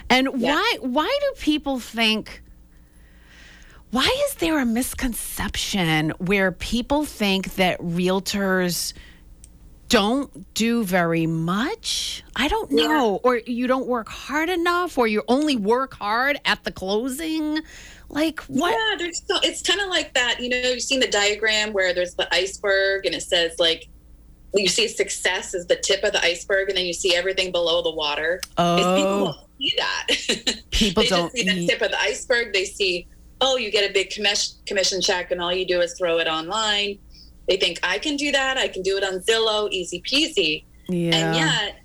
And 0.10 0.42
why? 0.42 0.78
Why 0.82 1.18
do 1.22 1.42
people 1.42 1.80
think? 1.80 2.42
Why 3.92 4.08
is 4.28 4.36
there 4.36 4.60
a 4.60 4.66
misconception 4.66 6.12
where 6.20 6.52
people 6.52 7.06
think 7.06 7.56
that 7.56 7.80
realtors 7.80 8.94
don't 9.88 10.54
do 10.54 10.84
very 10.84 11.26
much? 11.26 12.24
I 12.36 12.48
don't 12.48 12.72
know. 12.72 13.20
Or 13.24 13.38
you 13.38 13.66
don't 13.66 13.88
work 13.88 14.10
hard 14.10 14.50
enough, 14.50 14.98
or 14.98 15.08
you 15.08 15.24
only 15.28 15.56
work 15.56 15.96
hard 15.96 16.40
at 16.46 16.64
the 16.64 16.72
closing? 16.72 17.62
Like, 18.10 18.42
what? 18.42 18.72
Yeah, 18.72 18.96
there's 18.98 19.22
so, 19.26 19.40
it's 19.44 19.62
kind 19.64 19.82
of 19.82 19.90
like 19.90 20.14
that. 20.14 20.40
You 20.40 20.50
know, 20.50 20.58
you've 20.58 20.82
seen 20.82 21.00
the 21.00 21.08
diagram 21.08 21.74
where 21.74 21.94
there's 21.94 22.16
the 22.16 22.32
iceberg 22.34 23.06
and 23.06 23.16
it 23.16 23.22
says 23.22 23.56
like 23.60 23.90
you 24.54 24.68
see 24.68 24.88
success 24.88 25.54
is 25.54 25.68
the 25.68 25.76
tip 25.76 26.04
of 26.04 26.12
the 26.14 26.22
iceberg 26.24 26.70
and 26.70 26.78
then 26.78 26.86
you 26.86 26.94
see 26.94 27.16
everything 27.16 27.52
below 27.52 27.82
the 27.84 27.92
water. 27.92 28.40
It's 28.44 28.48
people 28.58 28.66
Oh, 28.68 29.26
don't 29.26 29.38
see 29.60 29.74
that. 29.78 30.08
People 30.72 31.04
they 31.04 31.10
don't 31.10 31.34
just 31.34 31.36
see 31.36 31.44
the 31.44 31.68
tip 31.68 31.82
of 31.82 31.92
the 31.92 32.00
iceberg. 32.00 32.54
They 32.54 32.66
see, 32.66 33.08
oh, 33.42 33.58
you 33.58 33.70
get 33.72 33.90
a 33.90 33.94
big 33.94 34.10
commission 34.10 34.58
commission 34.66 35.02
check 35.02 35.32
and 35.32 35.42
all 35.42 35.54
you 35.54 35.66
do 35.66 35.82
is 35.82 35.94
throw 35.98 36.18
it 36.20 36.28
online. 36.28 36.98
They 37.48 37.58
think 37.58 37.80
I 37.84 37.98
can 38.00 38.16
do 38.16 38.32
that. 38.32 38.58
I 38.58 38.68
can 38.68 38.82
do 38.84 38.96
it 38.98 39.04
on 39.04 39.20
Zillow, 39.20 39.70
easy 39.72 40.02
peasy. 40.02 40.64
yeah. 40.88 41.16
and 41.16 41.36
yet 41.36 41.76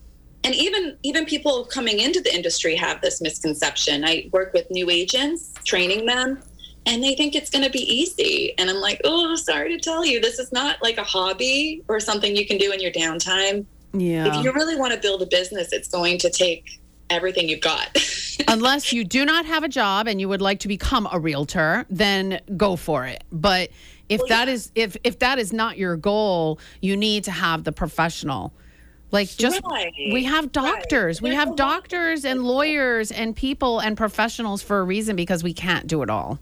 and 0.45 0.55
even 0.55 0.97
even 1.03 1.25
people 1.25 1.65
coming 1.65 2.01
into 2.01 2.21
the 2.21 2.33
industry 2.35 2.77
have 2.77 3.01
this 3.01 3.21
misconception 3.23 4.05
i 4.05 4.29
work 4.31 4.53
with 4.53 4.71
new 4.71 4.91
agents 4.91 5.53
training 5.65 6.05
them 6.05 6.39
and 6.87 7.03
they 7.03 7.15
think 7.15 7.35
it's 7.35 7.51
going 7.51 7.65
to 7.65 7.71
be 7.71 7.81
easy 7.81 8.55
and 8.59 8.71
i'm 8.71 8.81
like 8.81 9.01
oh 9.05 9.35
sorry 9.37 9.77
to 9.77 9.79
tell 9.79 10.05
you 10.05 10.21
this 10.21 10.39
is 10.39 10.53
not 10.53 10.83
like 10.83 10.99
a 10.99 11.05
hobby 11.05 11.83
or 11.89 12.01
something 12.01 12.37
you 12.37 12.47
can 12.47 12.59
do 12.59 12.73
in 12.73 12.81
your 12.81 12.93
downtime 12.93 13.65
yeah. 13.93 14.27
if 14.27 14.45
you 14.45 14.53
really 14.53 14.77
want 14.77 14.93
to 14.93 15.01
build 15.01 15.23
a 15.23 15.27
business 15.27 15.73
it's 15.73 15.89
going 15.89 16.19
to 16.19 16.31
take 16.31 16.81
everything 17.11 17.49
you've 17.49 17.61
got 17.61 17.89
Unless 18.49 18.93
you 18.93 19.05
do 19.05 19.25
not 19.25 19.47
have 19.47 19.63
a 19.63 19.69
job 19.69 20.07
and 20.07 20.21
you 20.21 20.29
would 20.29 20.43
like 20.43 20.61
to 20.61 20.69
become 20.69 21.09
a 21.11 21.19
realtor, 21.19 21.87
then 21.91 22.41
go 22.57 22.77
for 22.77 23.07
it. 23.07 23.25
But 23.33 23.71
if 24.09 24.21
that 24.29 24.49
is 24.49 24.71
if 24.75 24.97
if 25.05 25.19
that 25.21 25.39
is 25.39 25.53
not 25.53 25.79
your 25.79 25.97
goal, 25.97 26.59
you 26.81 26.97
need 26.97 27.25
to 27.25 27.31
have 27.31 27.65
the 27.65 27.73
professional. 27.73 28.53
Like 29.11 29.29
just 29.29 29.61
Right. 29.65 29.93
we 30.13 30.25
have 30.25 30.51
doctors, 30.51 31.23
we 31.23 31.35
have 31.35 31.57
doctors 31.57 32.25
and 32.25 32.43
lawyers 32.43 33.13
and 33.13 33.35
people 33.35 33.79
and 33.79 33.97
professionals 33.97 34.63
for 34.63 34.81
a 34.81 34.85
reason 34.85 35.15
because 35.15 35.45
we 35.45 35.53
can't 35.53 35.87
do 35.87 36.03
it 36.03 36.11
all. 36.11 36.39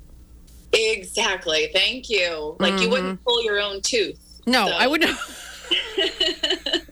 Exactly 0.72 1.68
thank 1.72 2.08
you 2.08 2.56
like 2.60 2.80
you 2.80 2.88
wouldn't 2.88 3.22
pull 3.24 3.42
your 3.44 3.60
own 3.60 3.80
tooth 3.82 4.40
No, 4.46 4.66
So- 4.68 4.72
I 4.74 4.86
would 4.86 5.00
not. 5.02 5.18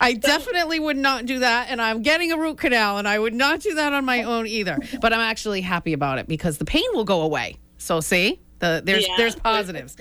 I 0.00 0.14
definitely 0.14 0.80
would 0.80 0.96
not 0.96 1.26
do 1.26 1.40
that. 1.40 1.68
And 1.70 1.80
I'm 1.80 2.02
getting 2.02 2.32
a 2.32 2.36
root 2.38 2.58
canal, 2.58 2.98
and 2.98 3.06
I 3.06 3.18
would 3.18 3.34
not 3.34 3.60
do 3.60 3.74
that 3.74 3.92
on 3.92 4.04
my 4.04 4.22
own 4.32 4.46
either. 4.46 4.78
But 5.00 5.12
I'm 5.12 5.20
actually 5.20 5.60
happy 5.60 5.92
about 5.92 6.18
it 6.18 6.26
because 6.26 6.58
the 6.58 6.64
pain 6.64 6.84
will 6.92 7.04
go 7.04 7.22
away. 7.22 7.56
So, 7.78 8.00
see, 8.00 8.40
the, 8.58 8.82
there's 8.84 9.06
Yeah, 9.06 9.14
there's 9.16 9.36
positives. 9.36 9.96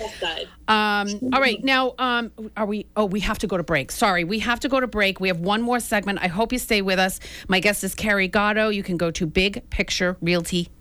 Um, 0.67 1.07
all 1.33 1.39
right, 1.41 1.63
now 1.63 1.93
um, 1.99 2.31
are 2.57 2.65
we? 2.65 2.87
Oh, 2.95 3.05
we 3.05 3.19
have 3.21 3.37
to 3.39 3.47
go 3.47 3.57
to 3.57 3.63
break. 3.63 3.91
Sorry, 3.91 4.23
we 4.23 4.39
have 4.39 4.59
to 4.61 4.69
go 4.69 4.79
to 4.79 4.87
break. 4.87 5.19
We 5.19 5.27
have 5.27 5.39
one 5.39 5.61
more 5.61 5.79
segment. 5.79 6.19
I 6.21 6.27
hope 6.27 6.51
you 6.51 6.59
stay 6.59 6.81
with 6.81 6.99
us. 6.99 7.19
My 7.47 7.59
guest 7.59 7.83
is 7.83 7.93
Carrie 7.95 8.27
Gatto. 8.27 8.69
You 8.69 8.83
can 8.83 8.97
go 8.97 9.11
to 9.11 9.25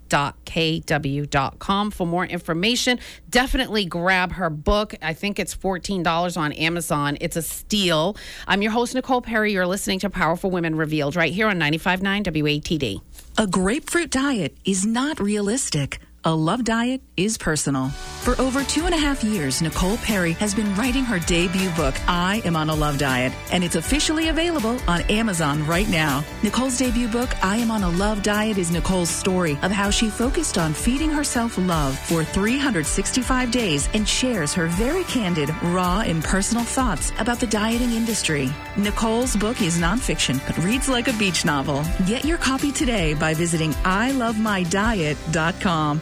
bigpicturerealty.kw.com 0.08 1.90
for 1.90 2.06
more 2.06 2.24
information. 2.26 2.98
Definitely 3.30 3.84
grab 3.84 4.32
her 4.32 4.50
book. 4.50 4.94
I 5.02 5.14
think 5.14 5.38
it's 5.38 5.54
$14 5.54 6.36
on 6.36 6.52
Amazon. 6.52 7.18
It's 7.20 7.36
a 7.36 7.42
steal. 7.42 8.16
I'm 8.46 8.62
your 8.62 8.72
host, 8.72 8.94
Nicole 8.94 9.22
Perry. 9.22 9.52
You're 9.52 9.66
listening 9.66 9.98
to 10.00 10.10
Powerful 10.10 10.50
Women 10.50 10.76
Revealed 10.76 11.16
right 11.16 11.32
here 11.32 11.48
on 11.48 11.58
95.9 11.58 12.24
WATD. 12.24 13.00
A 13.36 13.46
grapefruit 13.46 14.10
diet 14.10 14.56
is 14.64 14.84
not 14.84 15.20
realistic. 15.20 16.00
A 16.24 16.34
love 16.34 16.64
diet 16.64 17.00
is 17.16 17.38
personal. 17.38 17.90
For 17.90 18.34
over 18.42 18.64
two 18.64 18.86
and 18.86 18.94
a 18.94 18.98
half 18.98 19.22
years, 19.22 19.62
Nicole 19.62 19.98
Perry 19.98 20.32
has 20.32 20.52
been 20.52 20.74
writing 20.74 21.04
her 21.04 21.20
debut 21.20 21.70
book, 21.70 21.94
I 22.08 22.42
Am 22.44 22.56
on 22.56 22.70
a 22.70 22.74
Love 22.74 22.98
Diet, 22.98 23.32
and 23.52 23.62
it's 23.62 23.76
officially 23.76 24.26
available 24.28 24.76
on 24.88 25.02
Amazon 25.02 25.64
right 25.64 25.88
now. 25.88 26.24
Nicole's 26.42 26.76
debut 26.76 27.06
book, 27.06 27.30
I 27.42 27.58
Am 27.58 27.70
on 27.70 27.84
a 27.84 27.90
Love 27.90 28.24
Diet, 28.24 28.58
is 28.58 28.72
Nicole's 28.72 29.08
story 29.08 29.56
of 29.62 29.70
how 29.70 29.90
she 29.90 30.10
focused 30.10 30.58
on 30.58 30.74
feeding 30.74 31.10
herself 31.10 31.56
love 31.56 31.96
for 31.96 32.24
365 32.24 33.52
days 33.52 33.88
and 33.94 34.06
shares 34.06 34.52
her 34.52 34.66
very 34.66 35.04
candid, 35.04 35.50
raw, 35.62 36.00
and 36.00 36.24
personal 36.24 36.64
thoughts 36.64 37.12
about 37.18 37.38
the 37.38 37.46
dieting 37.46 37.92
industry. 37.92 38.50
Nicole's 38.76 39.36
book 39.36 39.62
is 39.62 39.78
nonfiction, 39.78 40.44
but 40.46 40.58
reads 40.64 40.88
like 40.88 41.06
a 41.06 41.12
beach 41.14 41.44
novel. 41.44 41.84
Get 42.06 42.24
your 42.24 42.38
copy 42.38 42.72
today 42.72 43.14
by 43.14 43.34
visiting 43.34 43.70
ilovemydiet.com. 43.84 46.00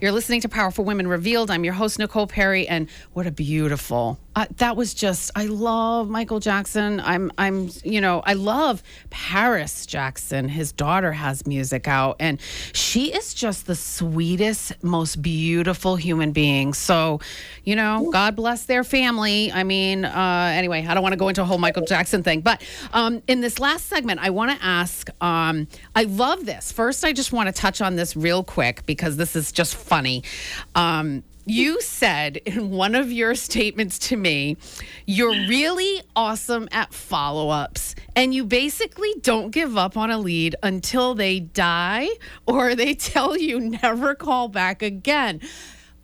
You're 0.00 0.12
listening 0.12 0.42
to 0.42 0.48
Powerful 0.48 0.84
Women 0.84 1.08
Revealed. 1.08 1.50
I'm 1.50 1.64
your 1.64 1.74
host, 1.74 1.98
Nicole 1.98 2.28
Perry, 2.28 2.68
and 2.68 2.88
what 3.14 3.26
a 3.26 3.32
beautiful. 3.32 4.16
Uh, 4.36 4.46
that 4.58 4.76
was 4.76 4.94
just. 4.94 5.32
I 5.34 5.46
love 5.46 6.08
Michael 6.08 6.38
Jackson. 6.38 7.00
I'm. 7.00 7.32
I'm. 7.36 7.70
You 7.82 8.00
know. 8.00 8.22
I 8.24 8.34
love 8.34 8.84
Paris 9.10 9.86
Jackson. 9.86 10.48
His 10.48 10.70
daughter 10.70 11.10
has 11.10 11.48
music 11.48 11.88
out, 11.88 12.14
and 12.20 12.40
she 12.72 13.12
is 13.12 13.34
just 13.34 13.66
the 13.66 13.74
sweetest, 13.74 14.84
most 14.84 15.20
beautiful 15.20 15.96
human 15.96 16.30
being. 16.30 16.74
So, 16.74 17.18
you 17.64 17.74
know, 17.74 18.08
God 18.12 18.36
bless 18.36 18.66
their 18.66 18.84
family. 18.84 19.50
I 19.50 19.64
mean, 19.64 20.04
uh, 20.04 20.52
anyway, 20.54 20.86
I 20.86 20.94
don't 20.94 21.02
want 21.02 21.14
to 21.14 21.18
go 21.18 21.28
into 21.28 21.42
a 21.42 21.44
whole 21.44 21.58
Michael 21.58 21.84
Jackson 21.84 22.22
thing, 22.22 22.42
but 22.42 22.62
um, 22.92 23.20
in 23.26 23.40
this 23.40 23.58
last 23.58 23.86
segment, 23.86 24.20
I 24.22 24.30
want 24.30 24.56
to 24.56 24.64
ask. 24.64 25.10
Um, 25.20 25.66
I 25.96 26.04
love 26.04 26.46
this. 26.46 26.70
First, 26.70 27.04
I 27.04 27.12
just 27.12 27.32
want 27.32 27.48
to 27.48 27.52
touch 27.52 27.80
on 27.80 27.96
this 27.96 28.14
real 28.14 28.44
quick 28.44 28.86
because 28.86 29.16
this 29.16 29.34
is 29.34 29.50
just 29.50 29.74
funny. 29.88 30.22
Um, 30.74 31.24
you 31.46 31.80
said 31.80 32.36
in 32.36 32.70
one 32.70 32.94
of 32.94 33.10
your 33.10 33.34
statements 33.34 33.98
to 34.00 34.16
me, 34.16 34.58
you're 35.06 35.30
really 35.48 36.02
awesome 36.14 36.68
at 36.72 36.92
follow 36.92 37.48
ups, 37.48 37.94
and 38.14 38.34
you 38.34 38.44
basically 38.44 39.14
don't 39.22 39.50
give 39.50 39.76
up 39.78 39.96
on 39.96 40.10
a 40.10 40.18
lead 40.18 40.56
until 40.62 41.14
they 41.14 41.40
die 41.40 42.08
or 42.46 42.74
they 42.74 42.94
tell 42.94 43.36
you 43.36 43.60
never 43.60 44.14
call 44.14 44.48
back 44.48 44.82
again. 44.82 45.40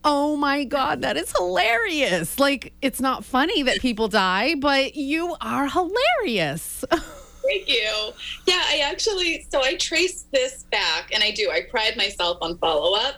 Oh 0.02 0.36
my 0.36 0.64
God, 0.64 1.02
that 1.02 1.16
is 1.18 1.32
hilarious. 1.36 2.38
Like, 2.38 2.72
it's 2.80 3.00
not 3.00 3.24
funny 3.24 3.62
that 3.64 3.80
people 3.80 4.08
die, 4.08 4.54
but 4.54 4.94
you 4.96 5.36
are 5.40 5.68
hilarious. 5.68 6.84
Thank 6.90 7.68
you. 7.68 8.12
Yeah, 8.46 8.62
I 8.66 8.80
actually, 8.84 9.46
so 9.50 9.62
I 9.62 9.74
traced 9.76 10.32
this 10.32 10.64
back, 10.70 11.10
and 11.12 11.22
I 11.22 11.30
do. 11.30 11.50
I 11.50 11.62
pride 11.70 11.96
myself 11.96 12.38
on 12.40 12.56
follow 12.58 12.96
up. 12.98 13.16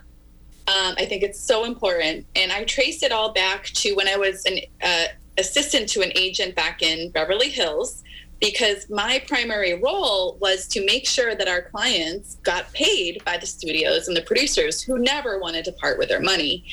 Um, 0.68 0.94
I 0.98 1.04
think 1.04 1.22
it's 1.22 1.40
so 1.40 1.64
important. 1.64 2.26
And 2.34 2.52
I 2.52 2.64
traced 2.64 3.02
it 3.02 3.12
all 3.12 3.32
back 3.32 3.66
to 3.66 3.94
when 3.94 4.08
I 4.08 4.16
was 4.16 4.44
an 4.46 4.58
uh, 4.82 5.04
assistant 5.38 5.88
to 5.90 6.00
an 6.02 6.12
agent 6.14 6.56
back 6.56 6.82
in 6.82 7.10
Beverly 7.10 7.50
Hills, 7.50 8.02
because 8.40 8.90
my 8.90 9.22
primary 9.26 9.80
role 9.80 10.36
was 10.40 10.68
to 10.68 10.84
make 10.84 11.06
sure 11.06 11.34
that 11.34 11.48
our 11.48 11.62
clients 11.62 12.34
got 12.42 12.70
paid 12.74 13.24
by 13.24 13.38
the 13.38 13.46
studios 13.46 14.08
and 14.08 14.16
the 14.16 14.22
producers 14.22 14.82
who 14.82 14.98
never 14.98 15.38
wanted 15.38 15.64
to 15.64 15.72
part 15.72 15.98
with 15.98 16.08
their 16.08 16.20
money. 16.20 16.64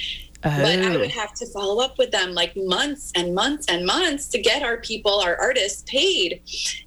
But 0.41 0.79
I 0.79 0.97
would 0.97 1.11
have 1.11 1.33
to 1.35 1.45
follow 1.53 1.81
up 1.81 1.97
with 1.97 2.11
them 2.11 2.33
like 2.33 2.53
months 2.57 3.13
and 3.15 3.33
months 3.33 3.67
and 3.69 3.85
months 3.85 4.27
to 4.27 4.41
get 4.41 4.61
our 4.61 4.75
people, 4.75 5.21
our 5.21 5.37
artists 5.37 5.83
paid. 5.87 6.41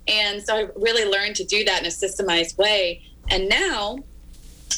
And 0.06 0.42
so 0.42 0.54
I 0.54 0.68
really 0.76 1.10
learned 1.10 1.36
to 1.36 1.44
do 1.44 1.64
that 1.64 1.80
in 1.80 1.86
a 1.86 1.88
systemized 1.88 2.58
way. 2.58 3.02
And 3.30 3.48
now 3.48 4.00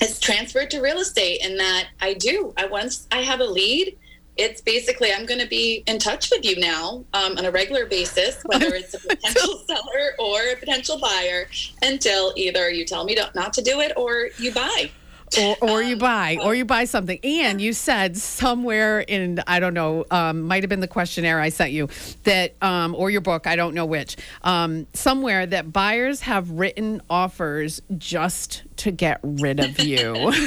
it's 0.00 0.20
transferred 0.20 0.70
to 0.70 0.80
real 0.80 0.98
estate 0.98 1.40
in 1.42 1.56
that 1.56 1.88
I 2.00 2.14
do. 2.14 2.52
I 2.56 2.66
once 2.66 3.06
I 3.10 3.22
have 3.22 3.40
a 3.40 3.44
lead, 3.44 3.96
it's 4.36 4.60
basically 4.60 5.12
I'm 5.12 5.26
going 5.26 5.40
to 5.40 5.48
be 5.48 5.82
in 5.86 5.98
touch 5.98 6.30
with 6.30 6.44
you 6.44 6.58
now 6.60 7.04
um, 7.12 7.36
on 7.36 7.44
a 7.44 7.50
regular 7.50 7.86
basis, 7.86 8.40
whether 8.46 8.66
it's 8.74 8.94
a 8.94 9.00
potential 9.00 9.58
seller 9.66 10.12
or 10.18 10.40
a 10.52 10.56
potential 10.56 10.98
buyer, 10.98 11.48
until 11.82 12.32
either 12.36 12.70
you 12.70 12.84
tell 12.84 13.04
me 13.04 13.14
to, 13.16 13.30
not 13.34 13.52
to 13.54 13.62
do 13.62 13.80
it 13.80 13.92
or 13.96 14.28
you 14.38 14.52
buy. 14.52 14.90
Or, 15.40 15.56
or 15.60 15.82
you 15.82 15.96
buy 15.96 16.38
or 16.42 16.54
you 16.54 16.64
buy 16.64 16.84
something. 16.84 17.18
And 17.22 17.60
you 17.60 17.72
said 17.72 18.16
somewhere 18.16 19.00
in 19.00 19.42
i 19.46 19.60
don't 19.60 19.74
know 19.74 20.04
um, 20.10 20.42
might 20.42 20.62
have 20.62 20.70
been 20.70 20.80
the 20.80 20.88
questionnaire 20.88 21.40
i 21.40 21.48
sent 21.48 21.72
you 21.72 21.88
that 22.24 22.54
um, 22.62 22.94
or 22.94 23.10
your 23.10 23.20
book 23.20 23.46
i 23.46 23.56
don't 23.56 23.74
know 23.74 23.86
which 23.86 24.16
um, 24.42 24.86
somewhere 24.92 25.46
that 25.46 25.72
buyers 25.72 26.20
have 26.20 26.50
written 26.50 27.02
offers 27.10 27.80
just 27.96 28.62
to 28.78 28.90
get 28.90 29.20
rid 29.22 29.60
of 29.60 29.78
you. 29.80 30.32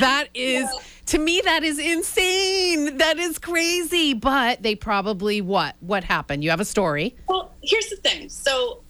That 0.00 0.28
is 0.34 0.68
to 1.06 1.18
me 1.18 1.40
that 1.42 1.64
is 1.64 1.78
insane. 1.78 2.98
That 2.98 3.18
is 3.18 3.38
crazy. 3.38 4.12
But 4.12 4.62
they 4.62 4.74
probably 4.74 5.40
what 5.40 5.76
what 5.80 6.04
happened? 6.04 6.44
You 6.44 6.50
have 6.50 6.60
a 6.60 6.64
story. 6.64 7.16
Well, 7.26 7.54
here's 7.62 7.88
the 7.88 7.96
thing. 7.96 8.28
So, 8.28 8.82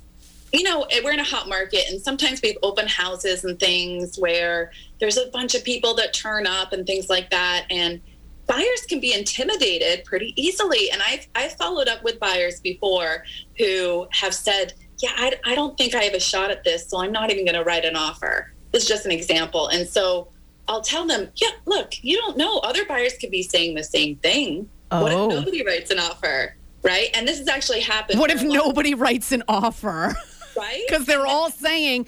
you 0.53 0.63
know, 0.63 0.83
eh, 0.91 1.01
we're 1.05 1.13
in 1.13 1.21
a 1.21 1.25
hot 1.25 1.49
market, 1.49 1.85
and 1.91 2.01
sometimes 2.01 2.41
we 2.43 2.49
have 2.49 2.59
open 2.63 2.87
houses 2.87 3.45
and 3.45 3.59
things 3.61 4.19
where 4.19 4.73
there's 5.01 5.17
a 5.17 5.27
bunch 5.27 5.55
of 5.55 5.65
people 5.65 5.95
that 5.95 6.13
turn 6.15 6.47
up 6.47 6.73
and 6.73 6.87
things 6.87 7.09
like 7.09 7.31
that. 7.31 7.67
And 7.71 8.01
buyers 8.47 8.87
can 8.89 8.99
be 9.01 9.13
intimidated 9.13 10.05
pretty 10.05 10.33
easily. 10.41 10.91
And 10.91 11.03
I've, 11.03 11.27
I've 11.35 11.53
followed 11.53 11.87
up 11.89 12.03
with 12.03 12.19
buyers 12.19 12.61
before 12.61 13.25
who 13.59 14.07
have 14.13 14.33
said, 14.35 14.73
Yeah, 14.99 15.11
I, 15.17 15.35
I 15.45 15.55
don't 15.55 15.77
think 15.77 15.95
I 15.95 16.05
have 16.05 16.15
a 16.15 16.21
shot 16.21 16.51
at 16.51 16.65
this, 16.65 16.89
so 16.89 16.99
I'm 17.01 17.13
not 17.13 17.31
even 17.31 17.45
going 17.45 17.55
to 17.57 17.65
write 17.65 17.85
an 17.85 17.95
offer. 17.97 18.53
This 18.73 18.85
is 18.85 18.89
just 18.89 19.05
an 19.07 19.13
example. 19.13 19.69
And 19.69 19.87
so 19.87 20.29
I'll 20.67 20.83
tell 20.83 21.07
them, 21.07 21.29
Yeah, 21.37 21.51
look, 21.67 22.03
you 22.03 22.17
don't 22.17 22.37
know. 22.39 22.59
Other 22.61 22.85
buyers 22.87 23.13
could 23.21 23.31
be 23.31 23.43
saying 23.43 23.75
the 23.75 23.85
same 23.85 24.17
thing. 24.17 24.69
What 24.91 25.13
Oh. 25.13 25.29
if 25.31 25.37
nobody 25.39 25.63
writes 25.65 25.91
an 25.91 25.99
offer? 25.99 26.57
Right. 26.83 27.11
And 27.13 27.29
this 27.29 27.39
has 27.39 27.49
actually 27.49 27.81
happened. 27.81 28.19
what 28.19 28.31
if 28.31 28.43
nobody 28.43 28.95
writes 28.95 29.33
an 29.33 29.43
offer 29.49 30.15
right? 30.59 30.83
because 30.89 31.07
they're 31.07 31.27
all 31.27 31.51
saying 31.51 32.07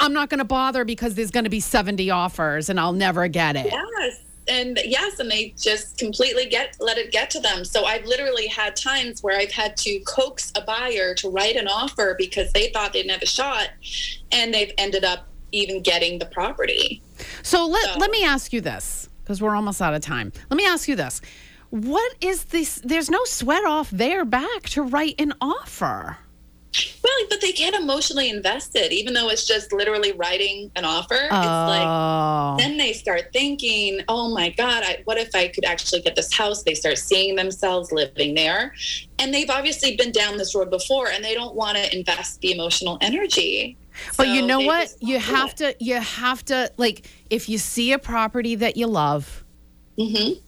i'm 0.00 0.12
not 0.12 0.28
going 0.28 0.38
to 0.38 0.44
bother 0.44 0.84
because 0.84 1.14
there's 1.14 1.30
going 1.30 1.44
to 1.44 1.50
be 1.50 1.60
70 1.60 2.10
offers 2.10 2.68
and 2.68 2.78
i'll 2.80 2.92
never 2.92 3.28
get 3.28 3.56
it 3.56 3.66
yes. 3.66 4.20
And 4.46 4.78
yes, 4.84 5.20
and 5.20 5.30
they 5.30 5.54
just 5.58 5.96
completely 5.96 6.44
get 6.44 6.76
let 6.78 6.98
it 6.98 7.10
get 7.10 7.30
to 7.30 7.40
them. 7.40 7.64
So 7.64 7.86
I've 7.86 8.04
literally 8.04 8.46
had 8.46 8.76
times 8.76 9.22
where 9.22 9.38
I've 9.38 9.50
had 9.50 9.74
to 9.78 10.00
coax 10.00 10.52
a 10.54 10.60
buyer 10.60 11.14
to 11.14 11.30
write 11.30 11.56
an 11.56 11.66
offer 11.66 12.14
because 12.18 12.52
they 12.52 12.68
thought 12.68 12.92
they'd 12.92 13.06
never 13.06 13.24
shot, 13.24 13.70
and 14.32 14.52
they've 14.52 14.70
ended 14.76 15.02
up 15.02 15.26
even 15.52 15.80
getting 15.80 16.18
the 16.18 16.26
property. 16.26 17.00
So 17.42 17.66
let, 17.66 17.84
So- 17.94 17.98
let 17.98 18.10
me 18.10 18.22
ask 18.22 18.52
you 18.52 18.60
this 18.60 19.08
because 19.22 19.40
we're 19.40 19.56
almost 19.56 19.80
out 19.80 19.94
of 19.94 20.02
time. 20.02 20.30
Let 20.50 20.58
me 20.58 20.66
ask 20.66 20.88
you 20.88 20.96
this. 20.96 21.22
What 21.70 22.14
is 22.20 22.44
this? 22.44 22.82
There's 22.84 23.08
no 23.08 23.24
sweat 23.24 23.64
off 23.64 23.88
their 23.90 24.26
back 24.26 24.64
to 24.72 24.82
write 24.82 25.14
an 25.18 25.32
offer. 25.40 26.18
Well, 27.02 27.12
but 27.30 27.40
they 27.40 27.52
get 27.52 27.74
emotionally 27.74 28.30
invested, 28.30 28.92
even 28.92 29.14
though 29.14 29.28
it's 29.28 29.46
just 29.46 29.72
literally 29.72 30.12
writing 30.12 30.70
an 30.76 30.84
offer. 30.84 31.14
It's 31.14 31.32
like 31.32 31.86
Oh. 31.86 32.56
then 32.58 32.76
they 32.78 32.92
start 32.92 33.32
thinking, 33.32 34.00
oh 34.08 34.32
my 34.34 34.50
God, 34.50 34.82
I, 34.84 35.02
what 35.04 35.16
if 35.18 35.34
I 35.34 35.48
could 35.48 35.64
actually 35.64 36.00
get 36.00 36.16
this 36.16 36.32
house? 36.32 36.62
They 36.62 36.74
start 36.74 36.98
seeing 36.98 37.36
themselves 37.36 37.92
living 37.92 38.34
there. 38.34 38.74
And 39.18 39.32
they've 39.32 39.50
obviously 39.50 39.96
been 39.96 40.10
down 40.12 40.36
this 40.36 40.54
road 40.54 40.70
before 40.70 41.08
and 41.08 41.24
they 41.24 41.34
don't 41.34 41.54
want 41.54 41.76
to 41.76 41.96
invest 41.96 42.40
the 42.40 42.52
emotional 42.52 42.98
energy. 43.00 43.76
But 44.16 44.28
you 44.28 44.42
know 44.42 44.60
what? 44.60 44.92
You 45.00 45.20
have 45.20 45.50
it. 45.50 45.56
to, 45.58 45.76
you 45.78 46.00
have 46.00 46.44
to, 46.46 46.72
like, 46.76 47.06
if 47.30 47.48
you 47.48 47.58
see 47.58 47.92
a 47.92 47.98
property 47.98 48.56
that 48.56 48.76
you 48.76 48.88
love 48.88 49.44
Mhm. 49.98 50.40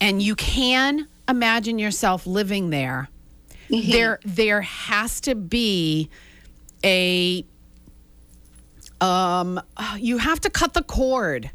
and 0.00 0.20
you 0.20 0.34
can 0.34 1.06
imagine 1.28 1.78
yourself 1.78 2.26
living 2.26 2.70
there, 2.70 3.08
there, 3.72 4.20
there 4.24 4.60
has 4.60 5.20
to 5.22 5.34
be 5.34 6.08
a, 6.84 7.44
um, 9.00 9.60
you 9.98 10.18
have 10.18 10.40
to 10.40 10.50
cut 10.50 10.74
the 10.74 10.82
cord. 10.82 11.50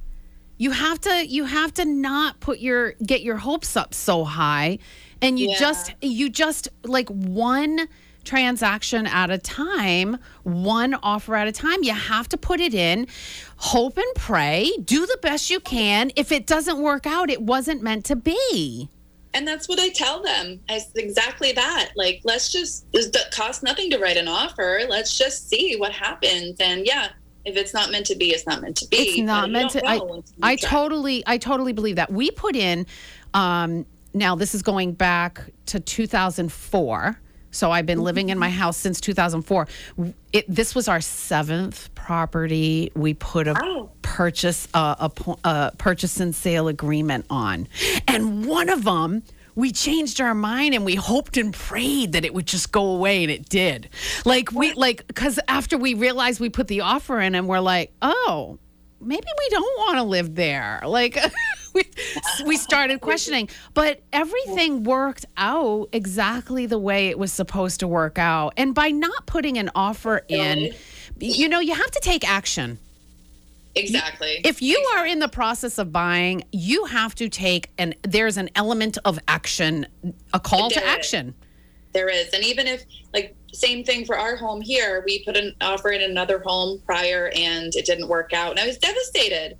You 0.57 0.71
have 0.71 0.99
to, 1.01 1.25
you 1.27 1.45
have 1.45 1.73
to 1.75 1.85
not 1.85 2.39
put 2.39 2.59
your, 2.59 2.93
get 3.05 3.21
your 3.21 3.37
hopes 3.37 3.77
up 3.77 3.93
so 3.93 4.23
high. 4.23 4.79
And 5.21 5.39
you 5.39 5.49
Yeah. 5.49 5.59
just, 5.59 5.93
you 6.01 6.29
just 6.29 6.67
like 6.83 7.09
one 7.09 7.87
transaction 8.23 9.07
at 9.07 9.29
a 9.29 9.37
time, 9.37 10.17
one 10.43 10.93
offer 10.95 11.35
at 11.35 11.47
a 11.47 11.51
time. 11.51 11.83
You 11.83 11.93
have 11.93 12.27
to 12.29 12.37
put 12.37 12.59
it 12.59 12.73
in, 12.73 13.07
hope 13.55 13.97
and 13.97 14.15
pray, 14.15 14.71
do 14.83 15.05
the 15.05 15.17
best 15.21 15.49
you 15.49 15.59
can. 15.59 16.11
If 16.15 16.31
it 16.31 16.45
doesn't 16.45 16.79
work 16.79 17.07
out, 17.07 17.29
it 17.29 17.41
wasn't 17.41 17.81
meant 17.81 18.03
to 18.05 18.15
be. 18.15 18.89
And 19.33 19.47
that's 19.47 19.67
what 19.67 19.79
I 19.79 19.89
tell 19.89 20.23
them. 20.23 20.59
It's 20.69 20.91
exactly 20.95 21.51
that. 21.51 21.91
Like, 21.95 22.21
let's 22.23 22.51
just, 22.51 22.85
it 22.93 23.15
costs 23.31 23.61
nothing 23.61 23.89
to 23.91 23.99
write 23.99 24.17
an 24.17 24.27
offer. 24.27 24.81
Let's 24.89 25.17
just 25.17 25.49
see 25.49 25.75
what 25.77 25.91
happens. 25.91 26.57
And 26.59 26.85
yeah, 26.85 27.09
if 27.45 27.55
it's 27.55 27.73
not 27.73 27.91
meant 27.91 28.05
to 28.07 28.15
be, 28.15 28.31
it's 28.31 28.45
not 28.45 28.61
meant 28.61 28.77
to 28.77 28.87
be. 28.87 28.97
It's 28.97 29.19
not 29.21 29.49
meant 29.51 29.71
to. 29.71 29.85
I, 29.85 29.97
know 29.97 30.13
until 30.15 30.35
you 30.35 30.43
I 30.43 30.55
totally, 30.55 31.23
I 31.27 31.37
totally 31.37 31.73
believe 31.73 31.95
that. 31.97 32.11
We 32.11 32.31
put 32.31 32.55
in, 32.55 32.85
um, 33.33 33.85
now 34.13 34.35
this 34.35 34.55
is 34.55 34.61
going 34.61 34.93
back 34.93 35.43
to 35.67 35.79
2004. 35.79 37.19
So 37.51 37.71
I've 37.71 37.85
been 37.85 38.01
living 38.01 38.29
in 38.29 38.37
my 38.37 38.49
house 38.49 38.77
since 38.77 38.99
2004. 39.01 39.67
It, 40.33 40.45
this 40.47 40.75
was 40.75 40.87
our 40.87 41.01
seventh 41.01 41.93
property. 41.95 42.91
We 42.95 43.13
put 43.13 43.47
a 43.47 43.53
Wow. 43.53 43.89
purchase, 44.01 44.67
uh, 44.73 45.09
a, 45.09 45.35
a 45.47 45.71
purchase 45.77 46.19
and 46.19 46.35
sale 46.35 46.67
agreement 46.67 47.25
on, 47.29 47.67
and 48.07 48.45
one 48.45 48.69
of 48.69 48.83
them. 48.83 49.23
We 49.55 49.71
changed 49.71 50.21
our 50.21 50.35
mind 50.35 50.75
and 50.75 50.85
we 50.85 50.93
hoped 50.93 51.35
and 51.35 51.51
prayed 51.51 52.11
that 52.11 52.23
it 52.23 52.31
would 52.31 52.45
just 52.45 52.71
go 52.71 52.91
away 52.91 53.23
and 53.23 53.31
it 53.31 53.49
did. 53.49 53.89
Like 54.23 54.51
we 54.51 54.73
like 54.73 55.11
cuz 55.15 55.39
after 55.47 55.79
we 55.79 55.95
realized 55.95 56.39
we 56.39 56.49
put 56.49 56.67
the 56.67 56.81
offer 56.81 57.19
in 57.19 57.33
and 57.33 57.47
we're 57.47 57.59
like, 57.59 57.91
"Oh, 58.03 58.59
maybe 59.01 59.25
we 59.39 59.49
don't 59.49 59.79
want 59.79 59.95
to 59.97 60.03
live 60.03 60.35
there. 60.35 60.81
Like 60.85 61.17
we, 61.77 62.45
we 62.45 62.57
started 62.57 63.01
questioning, 63.01 63.49
but 63.73 64.01
everything 64.11 64.83
worked 64.83 65.25
out 65.37 65.89
exactly 65.91 66.65
the 66.65 66.79
way 66.79 67.07
it 67.07 67.17
was 67.19 67.31
supposed 67.31 67.79
to 67.81 67.87
work 67.87 68.17
out. 68.17 68.53
And 68.57 68.73
by 68.73 68.89
not 68.89 69.25
putting 69.25 69.57
an 69.57 69.69
offer 69.75 70.23
in, 70.27 70.73
you 71.19 71.47
know, 71.47 71.59
you 71.59 71.75
have 71.75 71.91
to 71.91 71.99
take 72.01 72.27
action. 72.27 72.79
exactly. 73.75 74.41
If 74.43 74.61
you 74.61 74.77
are 74.95 75.05
in 75.05 75.19
the 75.19 75.27
process 75.27 75.77
of 75.77 75.91
buying, 75.91 76.43
you 76.51 76.85
have 76.85 77.15
to 77.15 77.29
take 77.29 77.69
and 77.77 77.95
there's 78.03 78.37
an 78.37 78.49
element 78.55 78.97
of 79.05 79.19
action, 79.27 79.85
a 80.33 80.39
call 80.39 80.69
to 80.69 80.79
is. 80.79 80.85
action. 80.85 81.35
There 81.93 82.09
is. 82.09 82.33
And 82.33 82.43
even 82.43 82.67
if, 82.67 82.83
like, 83.13 83.35
same 83.53 83.83
thing 83.83 84.05
for 84.05 84.17
our 84.17 84.35
home 84.35 84.61
here, 84.61 85.03
we 85.05 85.23
put 85.23 85.37
an 85.37 85.55
offer 85.61 85.89
in 85.89 86.01
another 86.01 86.43
home 86.45 86.81
prior 86.85 87.31
and 87.35 87.73
it 87.75 87.85
didn't 87.85 88.07
work 88.07 88.33
out. 88.33 88.51
And 88.51 88.59
I 88.59 88.67
was 88.67 88.77
devastated. 88.77 89.57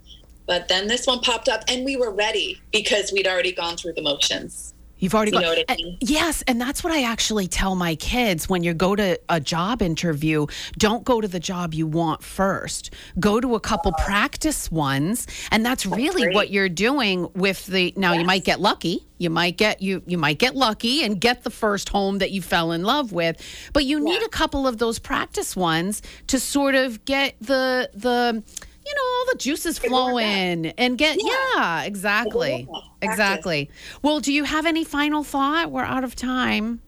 But 0.48 0.70
then 0.70 0.88
this 0.88 1.06
one 1.06 1.20
popped 1.20 1.50
up 1.50 1.64
and 1.68 1.86
we 1.86 1.96
were 1.96 2.12
ready 2.12 2.62
because 2.72 3.12
we'd 3.12 3.28
already 3.28 3.52
gone 3.52 3.78
through 3.78 3.94
the 3.94 4.02
motions. 4.02 4.74
You've 5.00 5.14
already 5.14 5.32
You 5.32 5.42
got 5.42 5.58
I 5.70 5.76
mean? 5.76 5.98
yes, 6.02 6.42
and 6.48 6.60
that's 6.60 6.84
what 6.84 6.92
I 6.92 7.04
actually 7.04 7.48
tell 7.48 7.76
my 7.76 7.96
kids 7.96 8.50
when 8.50 8.64
you 8.64 8.74
go 8.74 8.96
to 8.96 9.20
a 9.30 9.40
job 9.40 9.82
interview. 9.82 10.48
Don't 10.78 11.04
go 11.04 11.22
to 11.22 11.28
the 11.28 11.40
job 11.40 11.74
you 11.74 11.86
want 11.86 12.24
first. 12.24 12.94
Go 13.20 13.40
to 13.40 13.54
a 13.56 13.60
couple 13.60 13.92
practice 13.94 14.72
ones, 14.72 15.28
and 15.52 15.64
that's 15.64 15.86
really 15.86 16.24
great. 16.24 16.36
what 16.36 16.50
you're 16.50 16.70
doing 16.70 17.30
with 17.36 17.68
the. 17.68 17.94
Now 17.96 18.14
you 18.14 18.26
might 18.26 18.44
get 18.44 18.60
lucky. 18.60 19.06
You 19.20 19.30
might 19.30 19.58
get 19.58 19.82
you 19.82 20.02
you 20.08 20.18
might 20.18 20.40
get 20.40 20.56
lucky 20.56 21.04
and 21.04 21.22
get 21.22 21.44
the 21.44 21.52
first 21.52 21.90
home 21.90 22.18
that 22.18 22.32
you 22.32 22.42
fell 22.42 22.72
in 22.72 22.84
love 22.84 23.12
with, 23.12 23.40
but 23.74 23.86
you 23.86 24.00
need 24.00 24.24
a 24.24 24.30
couple 24.30 24.68
of 24.68 24.80
those 24.80 24.98
practice 24.98 25.56
ones 25.56 26.02
to 26.28 26.40
sort 26.40 26.74
of 26.74 27.06
get 27.06 27.36
the 27.40 27.90
the. 27.94 28.44
You 28.88 28.96
know, 28.96 29.02
all 29.20 29.26
the 29.34 29.38
juices 29.38 29.78
flowing 29.80 30.68
and 30.68 30.98
get, 30.98 31.18
Yeah. 31.22 31.28
yeah, 31.56 31.84
exactly. 31.84 32.66
warm 32.70 32.78
up. 32.78 32.84
Practice. 33.02 33.10
Exactly. 33.20 33.70
Well, 34.02 34.20
do 34.22 34.32
you 34.32 34.46
have 34.46 34.66
any 34.66 34.86
final 34.86 35.24
thought? 35.26 35.72
We're 35.72 35.84
out 35.84 36.06
of 36.06 36.16
time. 36.16 36.82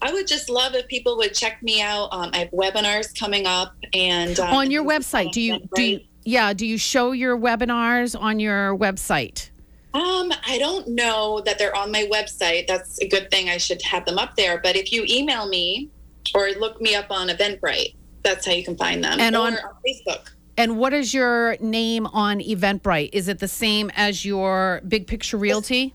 I 0.00 0.12
would 0.14 0.26
just 0.26 0.48
love 0.48 0.74
if 0.74 0.86
people 0.88 1.16
would 1.18 1.34
check 1.34 1.62
me 1.62 1.82
out. 1.82 2.08
Um, 2.12 2.30
I 2.32 2.38
have 2.38 2.50
webinars 2.52 3.18
coming 3.18 3.46
up 3.46 3.74
and 3.92 4.38
um, 4.40 4.54
on 4.54 4.70
your 4.70 4.84
website, 4.84 5.32
do 5.32 5.40
you 5.42 5.58
do 5.74 5.82
you, 5.82 6.00
yeah, 6.24 6.52
do 6.54 6.66
you 6.66 6.78
show 6.78 7.12
your 7.12 7.36
webinars 7.36 8.18
on 8.18 8.40
your 8.40 8.76
website? 8.76 9.50
Um, 9.94 10.32
I 10.46 10.58
don't 10.58 10.88
know 10.88 11.40
that 11.46 11.58
they're 11.58 11.74
on 11.76 11.90
my 11.92 12.08
website. 12.12 12.66
That's 12.66 12.98
a 13.00 13.08
good 13.08 13.30
thing. 13.30 13.48
I 13.50 13.56
should 13.58 13.80
have 13.82 14.04
them 14.06 14.18
up 14.18 14.36
there. 14.36 14.58
But 14.62 14.76
if 14.76 14.92
you 14.92 15.04
email 15.08 15.48
me 15.48 15.90
or 16.34 16.48
look 16.58 16.80
me 16.80 16.94
up 16.94 17.06
on 17.10 17.28
Eventbrite, 17.28 17.94
that's 18.22 18.44
how 18.46 18.52
you 18.52 18.64
can 18.64 18.76
find 18.76 19.02
them. 19.04 19.18
And 19.20 19.34
or 19.36 19.46
on- 19.46 19.54
on 19.54 19.60
Facebook. 19.86 20.30
And 20.58 20.78
what 20.78 20.92
is 20.94 21.12
your 21.12 21.56
name 21.60 22.06
on 22.08 22.40
Eventbrite? 22.40 23.10
Is 23.12 23.28
it 23.28 23.38
the 23.40 23.48
same 23.48 23.90
as 23.94 24.24
your 24.24 24.80
Big 24.88 25.06
Picture 25.06 25.36
Realty 25.36 25.92